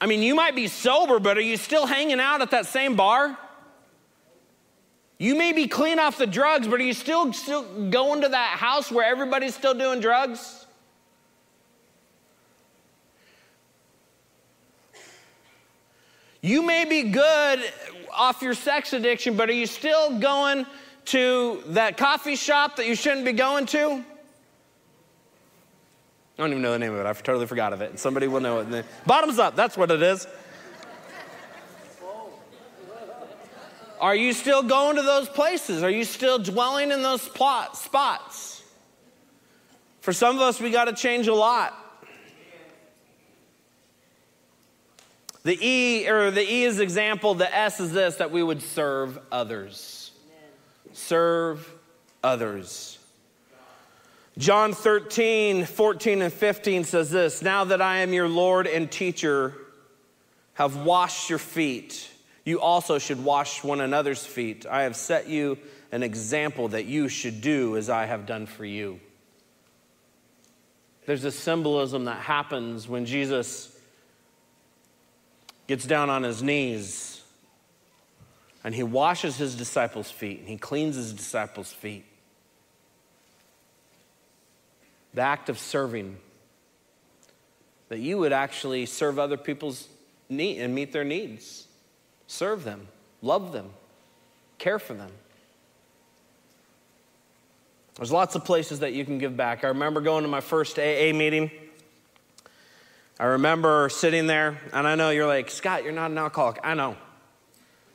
I 0.00 0.06
mean, 0.06 0.22
you 0.22 0.34
might 0.34 0.54
be 0.54 0.68
sober, 0.68 1.18
but 1.18 1.36
are 1.36 1.42
you 1.42 1.56
still 1.56 1.86
hanging 1.86 2.20
out 2.20 2.40
at 2.40 2.52
that 2.52 2.66
same 2.66 2.94
bar? 2.94 3.36
You 5.18 5.34
may 5.34 5.52
be 5.52 5.66
clean 5.66 5.98
off 5.98 6.18
the 6.18 6.26
drugs, 6.26 6.68
but 6.68 6.80
are 6.80 6.84
you 6.84 6.92
still, 6.92 7.32
still 7.32 7.90
going 7.90 8.22
to 8.22 8.28
that 8.28 8.58
house 8.58 8.92
where 8.92 9.06
everybody's 9.06 9.54
still 9.54 9.74
doing 9.74 10.00
drugs? 10.00 10.63
You 16.44 16.60
may 16.60 16.84
be 16.84 17.04
good 17.04 17.60
off 18.12 18.42
your 18.42 18.52
sex 18.52 18.92
addiction, 18.92 19.34
but 19.34 19.48
are 19.48 19.54
you 19.54 19.64
still 19.64 20.18
going 20.18 20.66
to 21.06 21.62
that 21.68 21.96
coffee 21.96 22.36
shop 22.36 22.76
that 22.76 22.86
you 22.86 22.94
shouldn't 22.94 23.24
be 23.24 23.32
going 23.32 23.64
to? 23.64 23.92
I 23.92 24.04
don't 26.36 26.50
even 26.50 26.60
know 26.60 26.72
the 26.72 26.78
name 26.78 26.92
of 26.92 27.00
it. 27.00 27.06
I 27.06 27.14
totally 27.14 27.46
forgot 27.46 27.72
of 27.72 27.80
it. 27.80 27.88
And 27.88 27.98
Somebody 27.98 28.28
will 28.28 28.42
know 28.42 28.58
it. 28.60 28.84
Bottoms 29.06 29.38
up, 29.38 29.56
that's 29.56 29.78
what 29.78 29.90
it 29.90 30.02
is. 30.02 30.26
Are 33.98 34.14
you 34.14 34.34
still 34.34 34.62
going 34.62 34.96
to 34.96 35.02
those 35.02 35.30
places? 35.30 35.82
Are 35.82 35.88
you 35.88 36.04
still 36.04 36.38
dwelling 36.38 36.90
in 36.90 37.00
those 37.00 37.26
plot, 37.26 37.74
spots? 37.74 38.62
For 40.02 40.12
some 40.12 40.36
of 40.36 40.42
us, 40.42 40.60
we 40.60 40.68
got 40.68 40.84
to 40.84 40.92
change 40.92 41.26
a 41.26 41.34
lot. 41.34 41.83
The 45.44 45.58
E, 45.60 46.08
or 46.08 46.30
the 46.30 46.42
E 46.42 46.64
is 46.64 46.80
example, 46.80 47.34
the 47.34 47.54
S 47.54 47.78
is 47.78 47.92
this 47.92 48.16
that 48.16 48.30
we 48.30 48.42
would 48.42 48.62
serve 48.62 49.18
others. 49.30 50.10
Serve 50.92 51.70
others. 52.22 52.98
John 54.38 54.72
13, 54.72 55.66
14, 55.66 56.22
and 56.22 56.32
15 56.32 56.84
says 56.84 57.10
this 57.10 57.42
Now 57.42 57.64
that 57.64 57.82
I 57.82 57.98
am 57.98 58.12
your 58.12 58.26
Lord 58.26 58.66
and 58.66 58.90
teacher, 58.90 59.54
have 60.54 60.76
washed 60.76 61.28
your 61.28 61.38
feet, 61.38 62.10
you 62.44 62.60
also 62.60 62.98
should 62.98 63.22
wash 63.22 63.62
one 63.62 63.80
another's 63.80 64.24
feet. 64.24 64.64
I 64.66 64.82
have 64.82 64.96
set 64.96 65.28
you 65.28 65.58
an 65.92 66.02
example 66.02 66.68
that 66.68 66.86
you 66.86 67.08
should 67.08 67.40
do 67.40 67.76
as 67.76 67.90
I 67.90 68.06
have 68.06 68.24
done 68.24 68.46
for 68.46 68.64
you. 68.64 68.98
There's 71.06 71.24
a 71.24 71.30
symbolism 71.30 72.06
that 72.06 72.20
happens 72.20 72.88
when 72.88 73.04
Jesus 73.04 73.73
gets 75.66 75.86
down 75.86 76.10
on 76.10 76.22
his 76.22 76.42
knees 76.42 77.22
and 78.62 78.74
he 78.74 78.82
washes 78.82 79.36
his 79.36 79.54
disciples' 79.54 80.10
feet 80.10 80.40
and 80.40 80.48
he 80.48 80.56
cleans 80.56 80.96
his 80.96 81.12
disciples' 81.12 81.72
feet. 81.72 82.04
The 85.12 85.22
act 85.22 85.48
of 85.48 85.58
serving, 85.58 86.16
that 87.88 87.98
you 87.98 88.18
would 88.18 88.32
actually 88.32 88.86
serve 88.86 89.18
other 89.18 89.36
people's 89.36 89.86
need 90.28 90.60
and 90.60 90.74
meet 90.74 90.92
their 90.92 91.04
needs, 91.04 91.66
serve 92.26 92.64
them, 92.64 92.88
love 93.22 93.52
them, 93.52 93.70
care 94.58 94.78
for 94.78 94.94
them. 94.94 95.10
There's 97.96 98.10
lots 98.10 98.34
of 98.34 98.44
places 98.44 98.80
that 98.80 98.92
you 98.92 99.04
can 99.04 99.18
give 99.18 99.36
back. 99.36 99.62
I 99.62 99.68
remember 99.68 100.00
going 100.00 100.22
to 100.22 100.28
my 100.28 100.40
first 100.40 100.78
AA 100.78 101.12
meeting. 101.12 101.50
I 103.18 103.26
remember 103.26 103.88
sitting 103.90 104.26
there, 104.26 104.58
and 104.72 104.88
I 104.88 104.96
know 104.96 105.10
you're 105.10 105.26
like, 105.26 105.48
Scott, 105.48 105.84
you're 105.84 105.92
not 105.92 106.10
an 106.10 106.18
alcoholic. 106.18 106.58
I 106.64 106.74
know. 106.74 106.96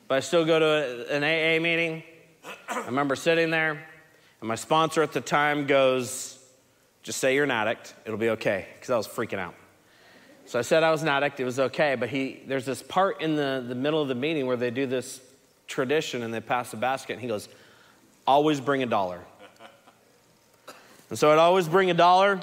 But 0.08 0.16
I 0.16 0.20
still 0.22 0.46
go 0.46 0.60
to 0.60 1.14
an 1.14 1.24
AA 1.24 1.62
meeting. 1.62 2.04
I 2.70 2.86
remember 2.86 3.18
sitting 3.18 3.50
there, 3.50 3.72
and 3.72 4.48
my 4.48 4.56
sponsor 4.56 5.04
at 5.04 5.12
the 5.12 5.20
time 5.20 5.68
goes, 5.68 6.40
Just 7.04 7.20
say 7.20 7.36
you're 7.36 7.44
an 7.44 7.52
addict. 7.52 7.94
It'll 8.06 8.18
be 8.18 8.30
okay. 8.30 8.68
Because 8.76 8.92
I 8.92 8.96
was 8.96 9.08
freaking 9.10 9.40
out. 9.40 9.56
So 10.46 10.58
I 10.58 10.62
said 10.62 10.84
I 10.84 10.92
was 10.92 11.02
an 11.02 11.10
addict. 11.10 11.42
It 11.42 11.46
was 11.46 11.60
okay. 11.60 11.96
But 11.96 12.08
he, 12.08 12.42
there's 12.48 12.66
this 12.66 12.82
part 12.82 13.22
in 13.22 13.36
the, 13.36 13.64
the 13.68 13.76
middle 13.76 14.02
of 14.02 14.08
the 14.08 14.16
meeting 14.16 14.48
where 14.48 14.58
they 14.58 14.72
do 14.72 14.86
this 14.86 15.20
tradition 15.68 16.24
and 16.24 16.34
they 16.34 16.40
pass 16.40 16.72
a 16.74 16.78
basket, 16.78 17.14
and 17.14 17.22
he 17.22 17.28
goes, 17.28 17.50
Always 18.26 18.62
bring 18.62 18.84
a 18.84 18.86
dollar. 18.86 19.20
And 21.10 21.20
so 21.20 21.30
I'd 21.30 21.40
always 21.40 21.68
bring 21.68 21.92
a 21.92 21.94
dollar. 21.94 22.40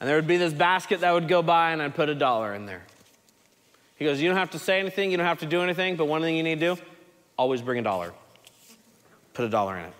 And 0.00 0.08
there 0.08 0.16
would 0.16 0.26
be 0.26 0.36
this 0.36 0.52
basket 0.52 1.00
that 1.00 1.12
would 1.12 1.28
go 1.28 1.42
by, 1.42 1.72
and 1.72 1.82
I'd 1.82 1.94
put 1.94 2.08
a 2.08 2.14
dollar 2.14 2.54
in 2.54 2.66
there. 2.66 2.82
He 3.96 4.04
goes, 4.04 4.20
You 4.20 4.28
don't 4.28 4.38
have 4.38 4.52
to 4.52 4.58
say 4.58 4.78
anything, 4.78 5.10
you 5.10 5.16
don't 5.16 5.26
have 5.26 5.40
to 5.40 5.46
do 5.46 5.62
anything, 5.62 5.96
but 5.96 6.06
one 6.06 6.22
thing 6.22 6.36
you 6.36 6.42
need 6.42 6.60
to 6.60 6.74
do 6.76 6.82
always 7.36 7.62
bring 7.62 7.78
a 7.78 7.82
dollar. 7.82 8.12
Put 9.34 9.44
a 9.44 9.48
dollar 9.48 9.76
in 9.76 9.84
it. 9.84 9.92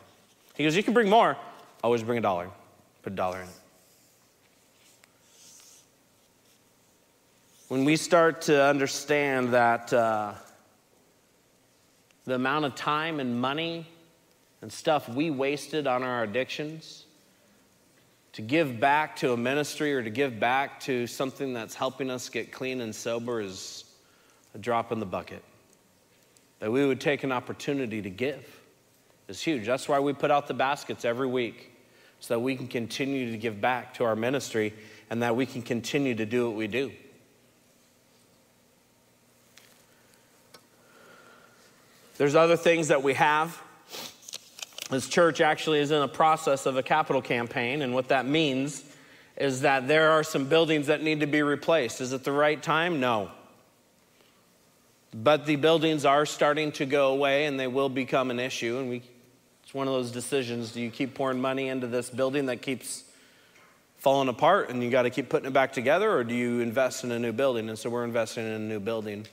He 0.54 0.64
goes, 0.64 0.76
You 0.76 0.82
can 0.82 0.94
bring 0.94 1.08
more, 1.08 1.36
always 1.82 2.02
bring 2.02 2.18
a 2.18 2.22
dollar. 2.22 2.48
Put 3.02 3.12
a 3.12 3.16
dollar 3.16 3.38
in 3.38 3.48
it. 3.48 3.54
When 7.68 7.84
we 7.84 7.96
start 7.96 8.42
to 8.42 8.64
understand 8.64 9.52
that 9.52 9.92
uh, 9.92 10.32
the 12.24 12.34
amount 12.34 12.64
of 12.64 12.74
time 12.74 13.20
and 13.20 13.40
money 13.40 13.86
and 14.62 14.72
stuff 14.72 15.08
we 15.08 15.30
wasted 15.30 15.86
on 15.86 16.02
our 16.02 16.22
addictions, 16.22 17.04
to 18.38 18.42
give 18.42 18.78
back 18.78 19.16
to 19.16 19.32
a 19.32 19.36
ministry 19.36 19.92
or 19.92 20.00
to 20.00 20.10
give 20.10 20.38
back 20.38 20.78
to 20.78 21.08
something 21.08 21.52
that's 21.52 21.74
helping 21.74 22.08
us 22.08 22.28
get 22.28 22.52
clean 22.52 22.80
and 22.80 22.94
sober 22.94 23.40
is 23.40 23.82
a 24.54 24.58
drop 24.58 24.92
in 24.92 25.00
the 25.00 25.06
bucket. 25.06 25.42
That 26.60 26.70
we 26.70 26.86
would 26.86 27.00
take 27.00 27.24
an 27.24 27.32
opportunity 27.32 28.00
to 28.00 28.10
give 28.10 28.46
is 29.26 29.42
huge. 29.42 29.66
That's 29.66 29.88
why 29.88 29.98
we 29.98 30.12
put 30.12 30.30
out 30.30 30.46
the 30.46 30.54
baskets 30.54 31.04
every 31.04 31.26
week, 31.26 31.72
so 32.20 32.34
that 32.34 32.38
we 32.38 32.54
can 32.54 32.68
continue 32.68 33.32
to 33.32 33.36
give 33.36 33.60
back 33.60 33.94
to 33.94 34.04
our 34.04 34.14
ministry 34.14 34.72
and 35.10 35.20
that 35.24 35.34
we 35.34 35.44
can 35.44 35.60
continue 35.60 36.14
to 36.14 36.24
do 36.24 36.46
what 36.46 36.56
we 36.56 36.68
do. 36.68 36.92
There's 42.18 42.36
other 42.36 42.56
things 42.56 42.86
that 42.86 43.02
we 43.02 43.14
have 43.14 43.60
this 44.90 45.08
church 45.08 45.40
actually 45.40 45.80
is 45.80 45.90
in 45.90 46.02
a 46.02 46.08
process 46.08 46.66
of 46.66 46.76
a 46.76 46.82
capital 46.82 47.22
campaign, 47.22 47.82
and 47.82 47.94
what 47.94 48.08
that 48.08 48.26
means 48.26 48.84
is 49.36 49.60
that 49.60 49.86
there 49.86 50.10
are 50.10 50.24
some 50.24 50.46
buildings 50.46 50.88
that 50.88 51.02
need 51.02 51.20
to 51.20 51.26
be 51.26 51.42
replaced. 51.42 52.00
Is 52.00 52.12
it 52.12 52.24
the 52.24 52.32
right 52.32 52.60
time? 52.60 52.98
No. 52.98 53.30
But 55.14 55.46
the 55.46 55.56
buildings 55.56 56.04
are 56.04 56.26
starting 56.26 56.72
to 56.72 56.86
go 56.86 57.12
away 57.12 57.46
and 57.46 57.58
they 57.58 57.68
will 57.68 57.88
become 57.88 58.30
an 58.30 58.40
issue. 58.40 58.78
And 58.78 58.90
we, 58.90 59.02
it's 59.62 59.72
one 59.72 59.86
of 59.86 59.94
those 59.94 60.10
decisions 60.10 60.72
do 60.72 60.80
you 60.80 60.90
keep 60.90 61.14
pouring 61.14 61.40
money 61.40 61.68
into 61.68 61.86
this 61.86 62.10
building 62.10 62.46
that 62.46 62.62
keeps 62.62 63.04
falling 63.98 64.28
apart 64.28 64.70
and 64.70 64.82
you 64.82 64.90
got 64.90 65.02
to 65.02 65.10
keep 65.10 65.28
putting 65.28 65.46
it 65.46 65.52
back 65.52 65.72
together, 65.72 66.10
or 66.10 66.24
do 66.24 66.34
you 66.34 66.60
invest 66.60 67.04
in 67.04 67.12
a 67.12 67.18
new 67.18 67.32
building? 67.32 67.68
And 67.68 67.78
so 67.78 67.90
we're 67.90 68.04
investing 68.04 68.44
in 68.44 68.52
a 68.52 68.58
new 68.58 68.80
building. 68.80 69.26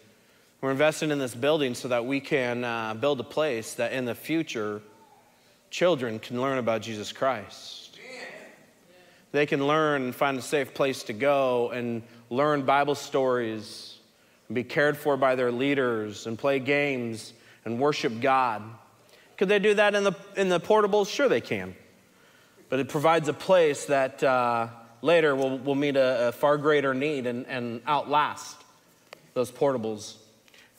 We're 0.61 0.71
investing 0.71 1.11
in 1.11 1.19
this 1.19 1.35
building 1.35 1.75
so 1.75 1.87
that 1.89 2.05
we 2.05 2.19
can 2.19 2.63
uh, 2.63 2.93
build 2.93 3.19
a 3.19 3.23
place 3.23 3.73
that 3.75 3.91
in 3.91 4.05
the 4.05 4.15
future, 4.15 4.81
children 5.75 6.19
can 6.19 6.39
learn 6.39 6.57
about 6.57 6.81
Jesus 6.81 7.11
Christ. 7.11 7.99
They 9.33 9.45
can 9.45 9.67
learn 9.67 10.03
and 10.03 10.15
find 10.15 10.37
a 10.37 10.41
safe 10.41 10.73
place 10.73 11.03
to 11.03 11.13
go 11.13 11.69
and 11.71 12.01
learn 12.29 12.61
Bible 12.61 12.95
stories 12.95 13.97
and 14.47 14.55
be 14.55 14.63
cared 14.63 14.97
for 14.97 15.17
by 15.17 15.35
their 15.35 15.51
leaders 15.51 16.27
and 16.27 16.39
play 16.39 16.59
games 16.59 17.33
and 17.65 17.77
worship 17.77 18.21
God. 18.21 18.63
Could 19.35 19.49
they 19.49 19.59
do 19.59 19.73
that 19.73 19.95
in 19.95 20.05
the, 20.05 20.13
in 20.37 20.47
the 20.47 20.61
portables? 20.61 21.09
Sure, 21.09 21.27
they 21.27 21.41
can. 21.41 21.75
But 22.69 22.79
it 22.79 22.87
provides 22.87 23.27
a 23.27 23.33
place 23.33 23.83
that 23.87 24.23
uh, 24.23 24.69
later 25.01 25.35
will, 25.35 25.57
will 25.57 25.75
meet 25.75 25.97
a, 25.97 26.29
a, 26.29 26.31
far 26.31 26.55
greater 26.55 26.93
need 26.93 27.27
and, 27.27 27.45
and 27.47 27.81
outlast 27.85 28.55
those 29.33 29.51
portables. 29.51 30.15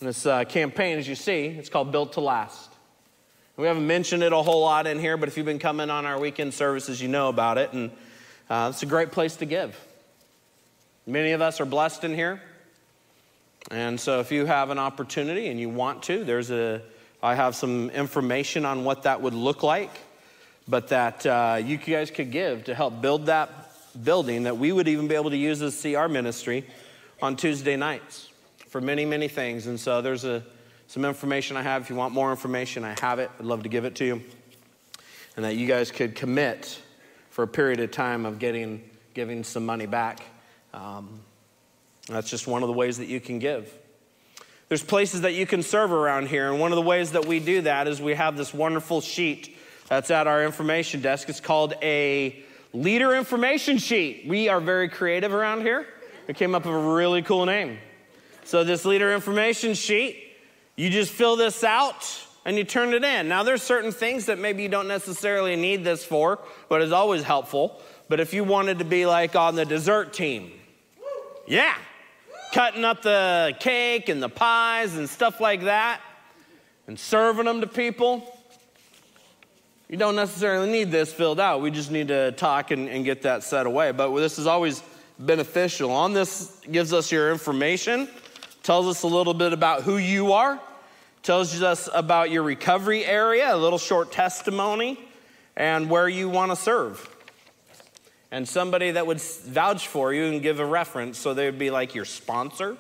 And 0.00 0.09
this 0.09 0.24
uh, 0.24 0.44
campaign, 0.44 0.98
as 0.98 1.06
you 1.06 1.16
see, 1.16 1.48
it's 1.48 1.68
called 1.68 1.92
Built 1.92 2.14
to 2.14 2.22
Last. 2.22 2.75
We 3.56 3.66
haven't 3.66 3.86
mentioned 3.86 4.22
it 4.22 4.34
a 4.34 4.42
whole 4.42 4.60
lot 4.60 4.86
in 4.86 4.98
here, 4.98 5.16
but 5.16 5.30
if 5.30 5.38
you've 5.38 5.46
been 5.46 5.58
coming 5.58 5.88
on 5.88 6.04
our 6.04 6.20
weekend 6.20 6.52
services, 6.52 7.00
you 7.00 7.08
know 7.08 7.30
about 7.30 7.56
it. 7.56 7.72
And 7.72 7.90
uh, 8.50 8.68
it's 8.70 8.82
a 8.82 8.86
great 8.86 9.12
place 9.12 9.36
to 9.36 9.46
give. 9.46 9.74
Many 11.06 11.32
of 11.32 11.40
us 11.40 11.58
are 11.58 11.64
blessed 11.64 12.04
in 12.04 12.14
here. 12.14 12.42
And 13.70 13.98
so 13.98 14.20
if 14.20 14.30
you 14.30 14.44
have 14.44 14.68
an 14.68 14.78
opportunity 14.78 15.48
and 15.48 15.58
you 15.58 15.70
want 15.70 16.02
to, 16.04 16.22
there's 16.22 16.50
a, 16.50 16.82
I 17.22 17.34
have 17.34 17.56
some 17.56 17.88
information 17.90 18.66
on 18.66 18.84
what 18.84 19.04
that 19.04 19.22
would 19.22 19.32
look 19.32 19.62
like, 19.62 19.90
but 20.68 20.88
that 20.88 21.24
uh, 21.24 21.58
you 21.64 21.78
guys 21.78 22.10
could 22.10 22.30
give 22.30 22.64
to 22.64 22.74
help 22.74 23.00
build 23.00 23.26
that 23.26 23.50
building 24.04 24.42
that 24.42 24.58
we 24.58 24.70
would 24.70 24.86
even 24.86 25.08
be 25.08 25.14
able 25.14 25.30
to 25.30 25.36
use 25.36 25.62
as 25.62 25.80
CR 25.80 26.08
ministry 26.08 26.66
on 27.22 27.36
Tuesday 27.36 27.76
nights 27.76 28.28
for 28.68 28.82
many, 28.82 29.06
many 29.06 29.28
things. 29.28 29.66
And 29.66 29.80
so 29.80 30.02
there's 30.02 30.26
a, 30.26 30.44
some 30.88 31.05
information 31.05 31.57
I 31.57 31.62
have. 31.62 31.83
If 31.83 31.90
you 31.90 31.96
want 31.96 32.14
more 32.14 32.31
information, 32.31 32.85
I 32.85 32.94
have 33.01 33.18
it. 33.18 33.31
I'd 33.38 33.44
love 33.44 33.64
to 33.64 33.68
give 33.68 33.85
it 33.85 33.96
to 33.96 34.05
you. 34.05 34.22
And 35.37 35.44
that 35.44 35.57
you 35.57 35.66
guys 35.66 35.90
could 35.90 36.14
commit 36.14 36.81
for 37.31 37.42
a 37.42 37.49
period 37.49 37.81
of 37.81 37.90
time 37.90 38.25
of 38.25 38.38
getting, 38.38 38.88
giving 39.12 39.44
some 39.44 39.66
money 39.66 39.87
back. 39.87 40.20
Um, 40.72 41.20
that's 42.09 42.31
just 42.31 42.46
one 42.46 42.62
of 42.62 42.68
the 42.68 42.72
ways 42.72 42.99
that 42.99 43.07
you 43.07 43.20
can 43.20 43.38
give. 43.38 43.72
There's 44.68 44.83
places 44.83 45.20
that 45.20 45.35
you 45.35 45.46
can 45.46 45.62
serve 45.62 45.92
around 45.92 46.29
here, 46.29 46.51
and 46.51 46.59
one 46.59 46.72
of 46.72 46.77
the 46.77 46.83
ways 46.83 47.12
that 47.12 47.27
we 47.27 47.38
do 47.38 47.62
that 47.62 47.87
is 47.87 48.01
we 48.01 48.14
have 48.14 48.37
this 48.37 48.53
wonderful 48.55 49.01
sheet 49.01 49.57
that's 49.88 50.11
at 50.11 50.27
our 50.27 50.44
information 50.44 51.01
desk. 51.01 51.29
It's 51.29 51.40
called 51.40 51.75
a 51.83 52.42
leader 52.72 53.14
information 53.14 53.79
sheet. 53.79 54.25
We 54.27 54.49
are 54.49 54.61
very 54.61 54.88
creative 54.88 55.33
around 55.33 55.61
here. 55.61 55.87
We 56.27 56.35
came 56.35 56.55
up 56.55 56.64
with 56.64 56.75
a 56.75 56.79
really 56.79 57.22
cool 57.22 57.46
name. 57.46 57.79
So, 58.44 58.64
this 58.64 58.85
leader 58.85 59.12
information 59.14 59.75
sheet, 59.75 60.25
you 60.76 60.90
just 60.90 61.10
fill 61.10 61.36
this 61.36 61.64
out 61.64 62.26
and 62.44 62.56
you 62.56 62.64
turn 62.64 62.94
it 62.94 63.02
in. 63.02 63.28
Now, 63.28 63.42
there's 63.42 63.62
certain 63.62 63.92
things 63.92 64.26
that 64.26 64.38
maybe 64.38 64.62
you 64.62 64.68
don't 64.68 64.88
necessarily 64.88 65.56
need 65.56 65.84
this 65.84 66.04
for, 66.04 66.38
but 66.68 66.82
it's 66.82 66.92
always 66.92 67.22
helpful. 67.22 67.80
But 68.08 68.20
if 68.20 68.32
you 68.32 68.44
wanted 68.44 68.78
to 68.78 68.84
be 68.84 69.06
like 69.06 69.34
on 69.34 69.56
the 69.56 69.64
dessert 69.64 70.12
team, 70.12 70.52
yeah, 71.46 71.74
cutting 72.52 72.84
up 72.84 73.02
the 73.02 73.56
cake 73.58 74.08
and 74.08 74.22
the 74.22 74.28
pies 74.28 74.96
and 74.96 75.08
stuff 75.08 75.40
like 75.40 75.64
that 75.64 76.00
and 76.86 76.98
serving 76.98 77.46
them 77.46 77.60
to 77.60 77.66
people. 77.66 78.32
You 79.88 79.96
don't 79.96 80.16
necessarily 80.16 80.70
need 80.70 80.90
this 80.90 81.12
filled 81.12 81.38
out. 81.38 81.60
We 81.60 81.70
just 81.70 81.90
need 81.90 82.08
to 82.08 82.32
talk 82.32 82.70
and, 82.70 82.88
and 82.88 83.04
get 83.04 83.22
that 83.22 83.42
set 83.44 83.66
away. 83.66 83.92
But 83.92 84.14
this 84.16 84.38
is 84.38 84.46
always 84.46 84.82
beneficial. 85.18 85.90
On 85.90 86.12
this 86.12 86.60
gives 86.70 86.92
us 86.92 87.12
your 87.12 87.30
information, 87.30 88.08
tells 88.62 88.86
us 88.86 89.02
a 89.02 89.06
little 89.06 89.34
bit 89.34 89.52
about 89.52 89.82
who 89.82 89.96
you 89.96 90.32
are, 90.32 90.60
tells 91.26 91.60
us 91.60 91.88
about 91.92 92.30
your 92.30 92.44
recovery 92.44 93.04
area, 93.04 93.52
a 93.52 93.56
little 93.56 93.80
short 93.80 94.12
testimony, 94.12 94.96
and 95.56 95.90
where 95.90 96.08
you 96.08 96.28
want 96.28 96.52
to 96.52 96.56
serve 96.56 97.10
and 98.30 98.48
somebody 98.48 98.92
that 98.92 99.06
would 99.06 99.20
vouch 99.20 99.88
for 99.88 100.12
you 100.12 100.26
and 100.26 100.42
give 100.42 100.60
a 100.60 100.64
reference. 100.64 101.18
So 101.18 101.34
they 101.34 101.46
would 101.46 101.58
be 101.58 101.70
like 101.70 101.94
your 101.94 102.04
sponsor 102.04 102.76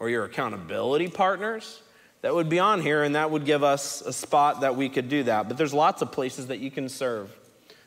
or 0.00 0.10
your 0.10 0.24
accountability 0.24 1.08
partners 1.08 1.82
that 2.22 2.34
would 2.34 2.48
be 2.48 2.58
on 2.58 2.80
here, 2.80 3.04
and 3.04 3.14
that 3.14 3.30
would 3.30 3.44
give 3.44 3.62
us 3.62 4.02
a 4.02 4.12
spot 4.12 4.62
that 4.62 4.74
we 4.74 4.88
could 4.88 5.08
do 5.08 5.22
that. 5.24 5.46
But 5.46 5.56
there's 5.56 5.74
lots 5.74 6.02
of 6.02 6.10
places 6.10 6.48
that 6.48 6.58
you 6.58 6.70
can 6.70 6.88
serve. 6.88 7.30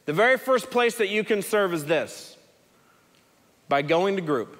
The 0.05 0.13
very 0.13 0.37
first 0.37 0.71
place 0.71 0.95
that 0.99 1.09
you 1.09 1.23
can 1.23 1.41
serve 1.41 1.73
is 1.73 1.83
this 1.85 2.37
by 3.67 3.81
going 3.81 4.15
to 4.15 4.21
group. 4.21 4.58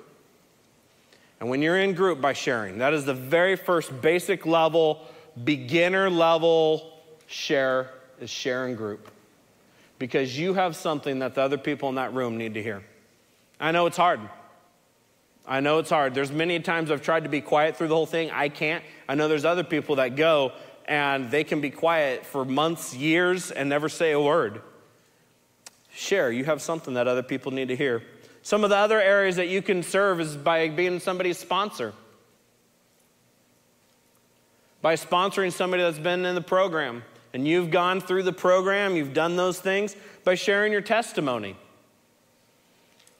And 1.39 1.49
when 1.49 1.61
you're 1.61 1.79
in 1.79 1.93
group, 1.93 2.19
by 2.19 2.33
sharing. 2.33 2.79
That 2.79 2.93
is 2.93 3.05
the 3.05 3.13
very 3.13 3.55
first 3.55 4.01
basic 4.01 4.45
level, 4.45 5.05
beginner 5.43 6.09
level 6.09 6.99
share, 7.27 7.91
is 8.19 8.29
sharing 8.29 8.75
group 8.75 9.09
because 9.99 10.37
you 10.37 10.53
have 10.53 10.75
something 10.75 11.19
that 11.19 11.35
the 11.35 11.41
other 11.41 11.57
people 11.57 11.89
in 11.89 11.95
that 11.95 12.13
room 12.13 12.37
need 12.37 12.55
to 12.55 12.63
hear. 12.63 12.83
I 13.59 13.71
know 13.71 13.85
it's 13.85 13.97
hard. 13.97 14.21
I 15.45 15.59
know 15.59 15.79
it's 15.79 15.89
hard. 15.89 16.13
There's 16.13 16.31
many 16.31 16.59
times 16.59 16.91
I've 16.91 17.01
tried 17.01 17.23
to 17.23 17.29
be 17.29 17.41
quiet 17.41 17.75
through 17.75 17.89
the 17.89 17.95
whole 17.95 18.05
thing. 18.05 18.31
I 18.31 18.49
can't. 18.49 18.83
I 19.07 19.15
know 19.15 19.27
there's 19.27 19.45
other 19.45 19.63
people 19.63 19.95
that 19.95 20.15
go 20.15 20.53
and 20.85 21.29
they 21.29 21.43
can 21.43 21.61
be 21.61 21.69
quiet 21.69 22.25
for 22.25 22.45
months, 22.45 22.95
years, 22.95 23.51
and 23.51 23.69
never 23.69 23.89
say 23.89 24.11
a 24.11 24.19
word. 24.19 24.61
Share. 25.91 26.31
You 26.31 26.45
have 26.45 26.61
something 26.61 26.95
that 26.95 27.07
other 27.07 27.23
people 27.23 27.51
need 27.51 27.67
to 27.67 27.75
hear. 27.75 28.03
Some 28.49 28.63
of 28.63 28.71
the 28.71 28.77
other 28.77 28.99
areas 28.99 29.35
that 29.35 29.47
you 29.47 29.61
can 29.61 29.83
serve 29.83 30.19
is 30.19 30.35
by 30.35 30.69
being 30.69 30.99
somebody's 30.99 31.37
sponsor. 31.37 31.93
By 34.81 34.95
sponsoring 34.95 35.53
somebody 35.53 35.83
that's 35.83 35.99
been 35.99 36.25
in 36.25 36.33
the 36.33 36.41
program 36.41 37.03
and 37.31 37.47
you've 37.47 37.69
gone 37.69 38.01
through 38.01 38.23
the 38.23 38.33
program, 38.33 38.95
you've 38.95 39.13
done 39.13 39.35
those 39.35 39.59
things 39.59 39.95
by 40.23 40.33
sharing 40.33 40.71
your 40.71 40.81
testimony. 40.81 41.55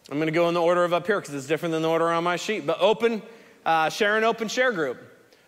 I'm 0.10 0.18
going 0.18 0.26
to 0.26 0.32
go 0.32 0.48
in 0.48 0.56
the 0.56 0.64
order 0.64 0.84
of 0.84 0.94
up 0.94 1.06
here 1.06 1.22
because 1.22 1.36
it's 1.36 1.46
different 1.46 1.74
than 1.74 1.84
the 1.84 1.90
order 1.90 2.10
on 2.10 2.24
my 2.24 2.36
sheet. 2.36 2.66
But 2.66 2.80
open, 2.80 3.22
uh, 3.68 3.90
share 3.90 4.18
an 4.18 4.24
open 4.24 4.48
share 4.48 4.72
group. 4.72 4.98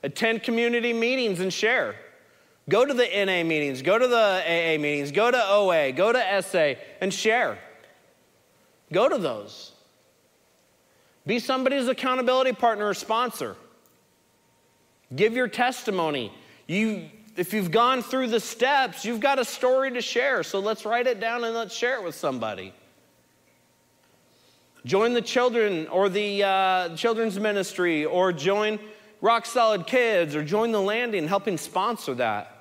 Attend 0.04 0.44
community 0.44 0.94
meetings 0.94 1.40
and 1.40 1.52
share. 1.52 1.96
Go 2.70 2.86
to 2.86 2.94
the 2.94 3.08
NA 3.08 3.44
meetings, 3.44 3.82
go 3.82 3.98
to 3.98 4.08
the 4.08 4.44
AA 4.46 4.80
meetings, 4.80 5.12
go 5.12 5.32
to 5.32 5.44
OA, 5.44 5.92
go 5.92 6.14
to 6.14 6.44
SA 6.44 6.76
and 7.02 7.12
share. 7.12 7.58
Go 8.94 9.10
to 9.10 9.18
those. 9.18 9.71
Be 11.26 11.40
somebody's 11.40 11.88
accountability 11.88 12.54
partner 12.54 12.88
or 12.88 12.94
sponsor. 12.94 13.56
Give 15.16 15.34
your 15.34 15.48
testimony. 15.48 16.32
You 16.68 17.10
if 17.38 17.54
you've 17.54 17.72
gone 17.72 18.02
through 18.02 18.28
the 18.28 18.40
steps, 18.40 19.06
you've 19.06 19.22
got 19.22 19.40
a 19.40 19.46
story 19.46 19.92
to 19.92 20.02
share. 20.02 20.44
So 20.44 20.60
let's 20.60 20.86
write 20.86 21.08
it 21.08 21.20
down 21.20 21.44
and 21.44 21.56
let's 21.56 21.74
share 21.74 21.96
it 21.96 22.04
with 22.04 22.16
somebody. 22.16 22.74
Join 24.84 25.14
the 25.14 25.22
children 25.22 25.88
or 25.88 26.10
the 26.10 26.44
uh, 26.44 26.96
children's 26.96 27.40
ministry 27.40 28.04
or 28.06 28.34
join 28.34 28.80
Rock 29.22 29.46
Solid 29.46 29.86
Kids 29.86 30.36
or 30.36 30.44
join 30.44 30.72
the 30.72 30.82
landing, 30.82 31.28
helping 31.28 31.58
sponsor 31.58 32.16
that. 32.16 32.58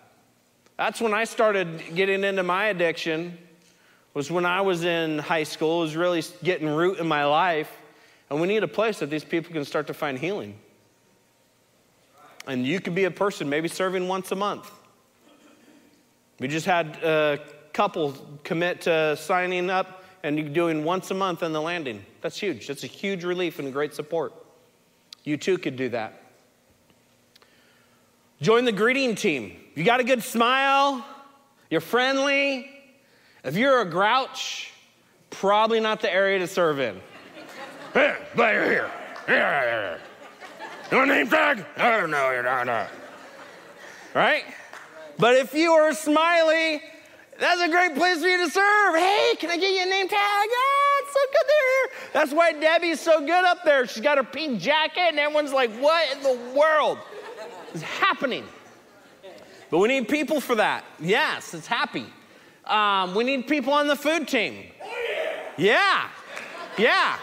That's 0.77 1.01
when 1.01 1.14
I 1.14 1.25
started 1.25 1.94
getting 1.94 2.23
into 2.23 2.42
my 2.42 2.66
addiction. 2.66 3.38
Was 4.12 4.31
when 4.31 4.44
I 4.44 4.61
was 4.61 4.85
in 4.85 5.18
high 5.18 5.44
school. 5.44 5.81
It 5.81 5.85
was 5.85 5.96
really 5.96 6.23
getting 6.42 6.68
root 6.68 6.99
in 6.99 7.07
my 7.07 7.25
life. 7.25 7.70
And 8.31 8.40
we 8.40 8.47
need 8.47 8.62
a 8.62 8.69
place 8.69 9.01
that 9.01 9.11
these 9.11 9.25
people 9.25 9.53
can 9.53 9.64
start 9.64 9.88
to 9.88 9.95
find 9.95 10.19
healing. 10.19 10.57
And 12.47 12.64
you 12.66 12.81
could 12.81 12.95
be 12.95 13.05
a 13.05 13.11
person 13.11 13.49
maybe 13.49 13.69
serving 13.69 14.09
once 14.09 14.31
a 14.33 14.37
month. 14.37 14.71
We 16.38 16.49
just 16.49 16.66
had 16.66 16.97
a 17.03 17.40
couple 17.73 18.14
commit 18.45 18.83
to 18.83 19.16
signing 19.16 19.69
up 19.69 20.05
and 20.23 20.55
doing 20.55 20.85
once 20.85 21.11
a 21.11 21.14
month 21.14 21.43
in 21.43 21.53
the 21.53 21.61
landing. 21.61 22.05
That's 22.21 22.38
huge. 22.38 22.66
That's 22.66 22.85
a 22.85 22.88
huge 22.88 23.25
relief 23.25 23.59
and 23.59 23.73
great 23.73 23.95
support. 23.95 24.33
You 25.25 25.37
too 25.37 25.59
could 25.59 25.77
do 25.77 25.88
that. 25.90 26.23
Join 28.40 28.64
the 28.64 28.73
greeting 28.73 29.16
team. 29.16 29.57
You 29.75 29.85
got 29.85 30.01
a 30.01 30.05
good 30.05 30.23
smile, 30.23 31.05
you're 31.69 31.81
friendly. 31.81 32.71
If 33.45 33.57
you're 33.57 33.81
a 33.81 33.88
grouch, 33.88 34.73
probably 35.31 35.81
not 35.81 36.01
the 36.01 36.12
area 36.12 36.38
to 36.38 36.47
serve 36.47 36.81
in. 36.81 37.01
Hey, 37.94 38.16
you're 38.37 38.64
here. 38.64 38.90
Yeah. 39.29 39.98
Your 40.90 41.07
name 41.07 41.29
tag? 41.29 41.64
I 41.76 42.00
don't 42.00 42.11
know. 42.11 42.31
You're 42.31 42.42
not. 42.42 42.90
Right? 44.14 44.44
But 45.18 45.37
if 45.37 45.55
you 45.55 45.72
are 45.72 45.92
smiley, 45.92 46.83
that's 47.38 47.61
a 47.61 47.68
great 47.68 47.94
place 47.94 48.20
for 48.20 48.26
you 48.26 48.38
to 48.44 48.50
serve. 48.50 48.96
Hey, 48.96 49.35
can 49.38 49.50
I 49.50 49.57
get 49.57 49.70
you 49.70 49.83
a 49.83 49.87
name 49.87 50.09
tag? 50.09 50.18
Ah, 50.18 51.03
it's 51.03 51.12
so 51.12 51.20
good 51.33 51.44
they're 51.48 51.68
here. 51.70 52.11
That's 52.12 52.33
why 52.33 52.53
Debbie's 52.53 53.00
so 53.00 53.20
good 53.20 53.44
up 53.44 53.64
there. 53.64 53.87
She's 53.87 54.03
got 54.03 54.18
her 54.18 54.24
pink 54.24 54.61
jacket, 54.61 55.09
and 55.09 55.18
everyone's 55.18 55.53
like, 55.53 55.70
what 55.76 56.16
in 56.16 56.22
the 56.22 56.59
world 56.59 56.98
is 57.72 57.83
happening? 57.83 58.44
But 59.70 59.79
we 59.79 59.88
need 59.88 60.09
people 60.09 60.40
for 60.40 60.57
that. 60.57 60.85
Yes, 60.98 61.55
it's 61.55 61.66
happy. 61.66 62.07
Um, 62.64 63.14
we 63.14 63.24
need 63.24 63.46
people 63.46 63.72
on 63.72 63.87
the 63.87 63.96
food 63.96 64.26
team. 64.26 64.64
Yeah, 65.57 66.09
yeah. 66.76 67.16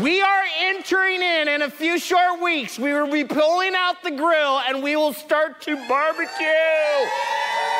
We 0.00 0.20
are 0.20 0.42
entering 0.58 1.22
in 1.22 1.46
in 1.46 1.62
a 1.62 1.70
few 1.70 2.00
short 2.00 2.40
weeks. 2.40 2.80
We 2.80 2.92
will 2.92 3.10
be 3.10 3.22
pulling 3.22 3.74
out 3.76 4.02
the 4.02 4.10
grill 4.10 4.58
and 4.66 4.82
we 4.82 4.96
will 4.96 5.12
start 5.12 5.60
to 5.62 5.76
barbecue. 5.86 6.46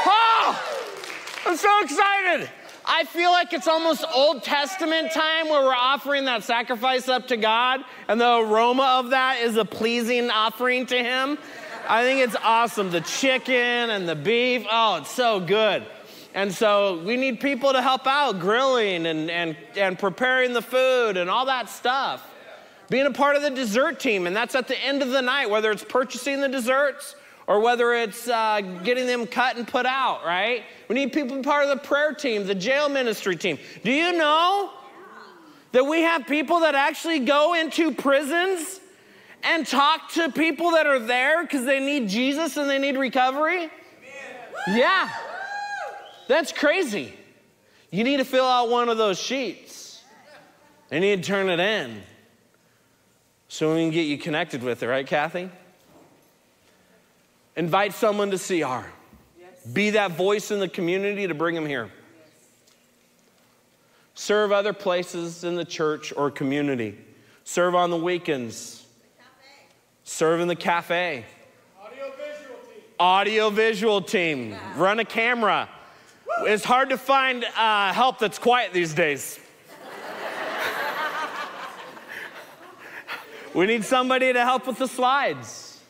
Oh, 0.07 0.63
I'm 1.45 1.57
so 1.57 1.81
excited. 1.83 2.49
I 2.87 3.05
feel 3.05 3.33
like 3.33 3.53
it's 3.53 3.67
almost 3.67 4.05
Old 4.15 4.45
Testament 4.45 5.11
time 5.13 5.49
where 5.49 5.63
we're 5.63 5.75
offering 5.75 6.27
that 6.27 6.45
sacrifice 6.45 7.09
up 7.09 7.27
to 7.29 7.37
God, 7.37 7.81
and 8.09 8.21
the 8.21 8.37
aroma 8.37 8.99
of 9.01 9.11
that 9.11 9.39
is 9.41 9.57
a 9.57 9.65
pleasing 9.65 10.31
offering 10.31 10.87
to 10.87 10.97
Him. 10.97 11.39
I 11.89 12.05
think 12.05 12.21
it's 12.21 12.37
awesome. 12.45 12.91
The 12.91 13.01
chicken 13.01 13.55
and 13.55 14.09
the 14.09 14.15
beef, 14.15 14.67
oh, 14.71 14.99
it's 14.99 15.11
so 15.11 15.41
good. 15.41 15.85
And 16.35 16.53
so 16.53 17.01
we 17.05 17.17
need 17.17 17.39
people 17.39 17.73
to 17.73 17.81
help 17.81 18.09
out 18.09 18.41
grilling 18.41 19.07
and, 19.07 19.31
and, 19.31 19.57
and 19.77 19.97
preparing 19.97 20.53
the 20.53 20.63
food 20.63 21.17
and 21.17 21.31
all 21.31 21.47
that 21.47 21.69
stuff. 21.69 22.29
Being 22.91 23.07
a 23.07 23.13
part 23.13 23.37
of 23.37 23.43
the 23.43 23.51
dessert 23.51 24.01
team, 24.01 24.27
and 24.27 24.35
that's 24.35 24.57
at 24.57 24.67
the 24.67 24.79
end 24.85 25.01
of 25.01 25.11
the 25.11 25.23
night, 25.23 25.49
whether 25.49 25.71
it's 25.71 25.85
purchasing 25.85 26.41
the 26.41 26.49
desserts 26.49 27.15
or 27.47 27.61
whether 27.61 27.95
it's 27.95 28.29
uh, 28.29 28.61
getting 28.83 29.07
them 29.07 29.27
cut 29.27 29.57
and 29.57 29.67
put 29.67 29.87
out, 29.87 30.25
right? 30.25 30.65
We 30.89 30.97
need 30.97 31.13
people 31.13 31.43
part 31.43 31.65
of 31.65 31.71
the 31.71 31.83
prayer 31.83 32.13
team, 32.13 32.47
the 32.47 32.55
jail 32.55 32.89
ministry 32.89 33.37
team. 33.37 33.59
Do 33.85 33.93
you 33.93 34.13
know 34.13 34.73
that 35.73 35.85
we 35.85 36.01
have 36.01 36.27
people 36.27 36.61
that 36.61 36.75
actually 36.75 37.21
go 37.21 37.55
into 37.55 37.93
prisons 37.93 38.81
and 39.45 39.67
talk 39.67 40.11
to 40.13 40.33
people 40.33 40.73
that 40.73 40.87
are 40.87 40.99
there 40.99 41.43
because 41.43 41.65
they 41.65 41.81
need 41.81 42.09
Jesus 42.09 42.57
and 42.57 42.69
they 42.69 42.79
need 42.79 42.97
recovery? 42.97 43.71
Yeah. 44.67 45.11
That's 46.29 46.53
crazy. 46.53 47.15
You 47.91 48.05
need 48.05 48.17
to 48.17 48.25
fill 48.25 48.45
out 48.47 48.69
one 48.71 48.89
of 48.89 48.99
those 48.99 49.19
sheets. 49.19 50.03
and 50.91 51.05
You 51.05 51.11
need 51.11 51.23
to 51.23 51.29
turn 51.29 51.49
it 51.49 51.61
in 51.61 52.03
so 53.49 53.75
we 53.75 53.83
can 53.83 53.91
get 53.91 54.03
you 54.03 54.19
connected 54.19 54.63
with 54.63 54.83
it, 54.83 54.89
right, 54.89 55.07
Kathy? 55.07 55.49
Invite 57.57 57.93
someone 57.93 58.33
to 58.33 58.39
CR. 58.39 58.55
Yes. 58.59 58.87
Be 59.73 59.91
that 59.91 60.13
voice 60.13 60.51
in 60.51 60.59
the 60.59 60.69
community 60.69 61.29
to 61.29 61.35
bring 61.35 61.55
them 61.55 61.67
here. 61.67 61.85
Yes. 61.85 62.35
Serve 64.15 64.51
other 64.51 64.73
places 64.73 65.45
in 65.45 65.55
the 65.55 65.65
church 65.65 66.13
or 66.17 66.31
community. 66.33 66.99
Serve 67.45 67.75
on 67.77 67.91
the 67.91 67.97
weekends. 67.97 68.85
serve 70.03 70.41
in 70.41 70.49
the 70.49 70.57
cafe, 70.57 71.25
audio 72.99 73.51
visual 73.51 74.01
team, 74.03 74.57
run 74.77 74.99
a 74.99 75.05
camera. 75.05 75.69
It's 76.43 76.65
hard 76.65 76.91
to 76.91 76.99
find 76.99 77.45
uh, 77.57 77.93
help 77.93 78.19
that's 78.19 78.39
quiet 78.39 78.73
these 78.73 78.93
days. 78.93 79.39
we 83.55 83.67
need 83.67 83.85
somebody 83.85 84.33
to 84.33 84.41
help 84.41 84.67
with 84.67 84.79
the 84.79 84.89
slides. 84.89 85.81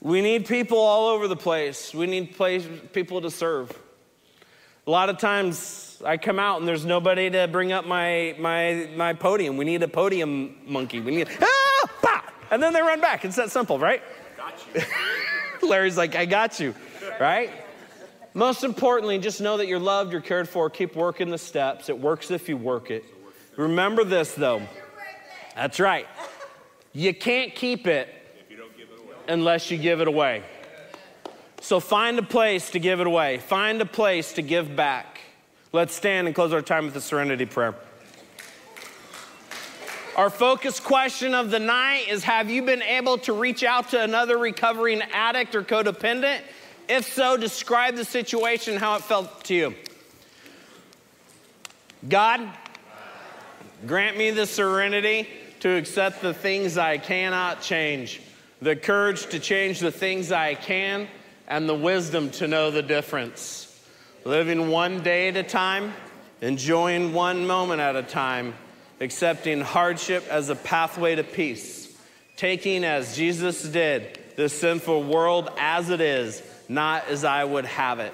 We 0.00 0.22
need 0.22 0.46
people 0.46 0.78
all 0.78 1.08
over 1.08 1.26
the 1.26 1.36
place. 1.36 1.92
We 1.92 2.06
need 2.06 2.36
place, 2.36 2.66
people 2.92 3.20
to 3.22 3.30
serve. 3.30 3.76
A 4.86 4.90
lot 4.90 5.08
of 5.08 5.18
times 5.18 6.00
I 6.04 6.16
come 6.16 6.38
out 6.38 6.60
and 6.60 6.68
there's 6.68 6.84
nobody 6.84 7.28
to 7.28 7.48
bring 7.48 7.72
up 7.72 7.84
my, 7.84 8.36
my, 8.38 8.88
my 8.94 9.12
podium. 9.12 9.56
We 9.56 9.64
need 9.64 9.82
a 9.82 9.88
podium 9.88 10.54
monkey. 10.64 11.00
We 11.00 11.16
need, 11.16 11.28
ah, 11.42 11.90
bah! 12.00 12.22
and 12.52 12.62
then 12.62 12.72
they 12.72 12.80
run 12.80 13.00
back. 13.00 13.24
It's 13.24 13.36
that 13.36 13.50
simple, 13.50 13.80
right? 13.80 14.02
Got 14.36 14.54
you. 14.72 14.82
Larry's 15.68 15.96
like, 15.96 16.14
I 16.14 16.26
got 16.26 16.60
you, 16.60 16.76
right? 17.18 17.50
Most 18.36 18.64
importantly, 18.64 19.18
just 19.18 19.40
know 19.40 19.56
that 19.56 19.66
you're 19.66 19.78
loved, 19.78 20.12
you're 20.12 20.20
cared 20.20 20.46
for. 20.46 20.68
Keep 20.68 20.94
working 20.94 21.30
the 21.30 21.38
steps. 21.38 21.88
It 21.88 21.98
works 21.98 22.30
if 22.30 22.50
you 22.50 22.58
work 22.58 22.90
it. 22.90 23.02
Remember 23.56 24.04
this, 24.04 24.34
though. 24.34 24.60
That's 25.54 25.80
right. 25.80 26.06
You 26.92 27.14
can't 27.14 27.54
keep 27.54 27.86
it 27.86 28.10
unless 29.26 29.70
you 29.70 29.78
give 29.78 30.02
it 30.02 30.06
away. 30.06 30.42
So 31.62 31.80
find 31.80 32.18
a 32.18 32.22
place 32.22 32.68
to 32.72 32.78
give 32.78 33.00
it 33.00 33.06
away, 33.06 33.38
find 33.38 33.80
a 33.80 33.86
place 33.86 34.34
to 34.34 34.42
give 34.42 34.76
back. 34.76 35.22
Let's 35.72 35.94
stand 35.94 36.26
and 36.26 36.36
close 36.36 36.52
our 36.52 36.60
time 36.60 36.84
with 36.84 36.92
the 36.92 37.00
serenity 37.00 37.46
prayer. 37.46 37.74
Our 40.14 40.28
focus 40.28 40.78
question 40.78 41.34
of 41.34 41.50
the 41.50 41.58
night 41.58 42.08
is 42.08 42.22
Have 42.24 42.50
you 42.50 42.60
been 42.60 42.82
able 42.82 43.16
to 43.18 43.32
reach 43.32 43.64
out 43.64 43.88
to 43.90 44.02
another 44.02 44.36
recovering 44.36 45.00
addict 45.00 45.54
or 45.54 45.62
codependent? 45.62 46.42
If 46.88 47.12
so, 47.12 47.36
describe 47.36 47.96
the 47.96 48.04
situation, 48.04 48.76
how 48.76 48.96
it 48.96 49.02
felt 49.02 49.44
to 49.44 49.54
you. 49.54 49.74
God, 52.08 52.48
grant 53.86 54.16
me 54.16 54.30
the 54.30 54.46
serenity 54.46 55.28
to 55.60 55.70
accept 55.70 56.22
the 56.22 56.32
things 56.32 56.78
I 56.78 56.98
cannot 56.98 57.60
change, 57.60 58.20
the 58.62 58.76
courage 58.76 59.26
to 59.26 59.40
change 59.40 59.80
the 59.80 59.90
things 59.90 60.30
I 60.30 60.54
can, 60.54 61.08
and 61.48 61.68
the 61.68 61.74
wisdom 61.74 62.30
to 62.32 62.46
know 62.46 62.70
the 62.70 62.82
difference. 62.82 63.62
Living 64.24 64.68
one 64.68 65.02
day 65.02 65.28
at 65.28 65.36
a 65.36 65.42
time, 65.42 65.92
enjoying 66.40 67.12
one 67.12 67.46
moment 67.46 67.80
at 67.80 67.96
a 67.96 68.02
time, 68.02 68.54
accepting 69.00 69.60
hardship 69.60 70.24
as 70.28 70.50
a 70.50 70.56
pathway 70.56 71.16
to 71.16 71.24
peace, 71.24 71.96
taking 72.36 72.84
as 72.84 73.16
Jesus 73.16 73.62
did 73.62 74.20
the 74.36 74.48
sinful 74.48 75.02
world 75.02 75.50
as 75.58 75.90
it 75.90 76.00
is, 76.00 76.42
not 76.68 77.08
as 77.08 77.24
I 77.24 77.44
would 77.44 77.64
have 77.66 78.00
it, 78.00 78.12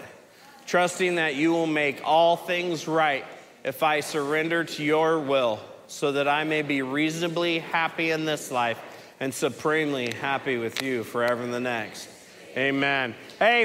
trusting 0.67 1.17
that 1.17 1.35
you 1.35 1.53
will 1.53 1.67
make 1.67 2.01
all 2.05 2.37
things 2.37 2.87
right 2.89 3.25
if 3.65 3.83
I 3.83 4.01
surrender 4.01 4.65
to 4.65 4.83
your 4.83 5.21
will, 5.21 5.61
so 5.87 6.13
that 6.13 6.27
I 6.27 6.45
may 6.45 6.63
be 6.63 6.83
reasonably 6.83 7.59
happy 7.59 8.11
in 8.11 8.25
this 8.25 8.51
life 8.51 8.81
and 9.21 9.33
supremely 9.33 10.13
happy 10.15 10.59
with 10.59 10.83
you 10.83 11.05
forever 11.05 11.43
in 11.43 11.51
the 11.51 11.61
next. 11.61 12.09
Amen. 12.57 13.15
Hey, 13.39 13.61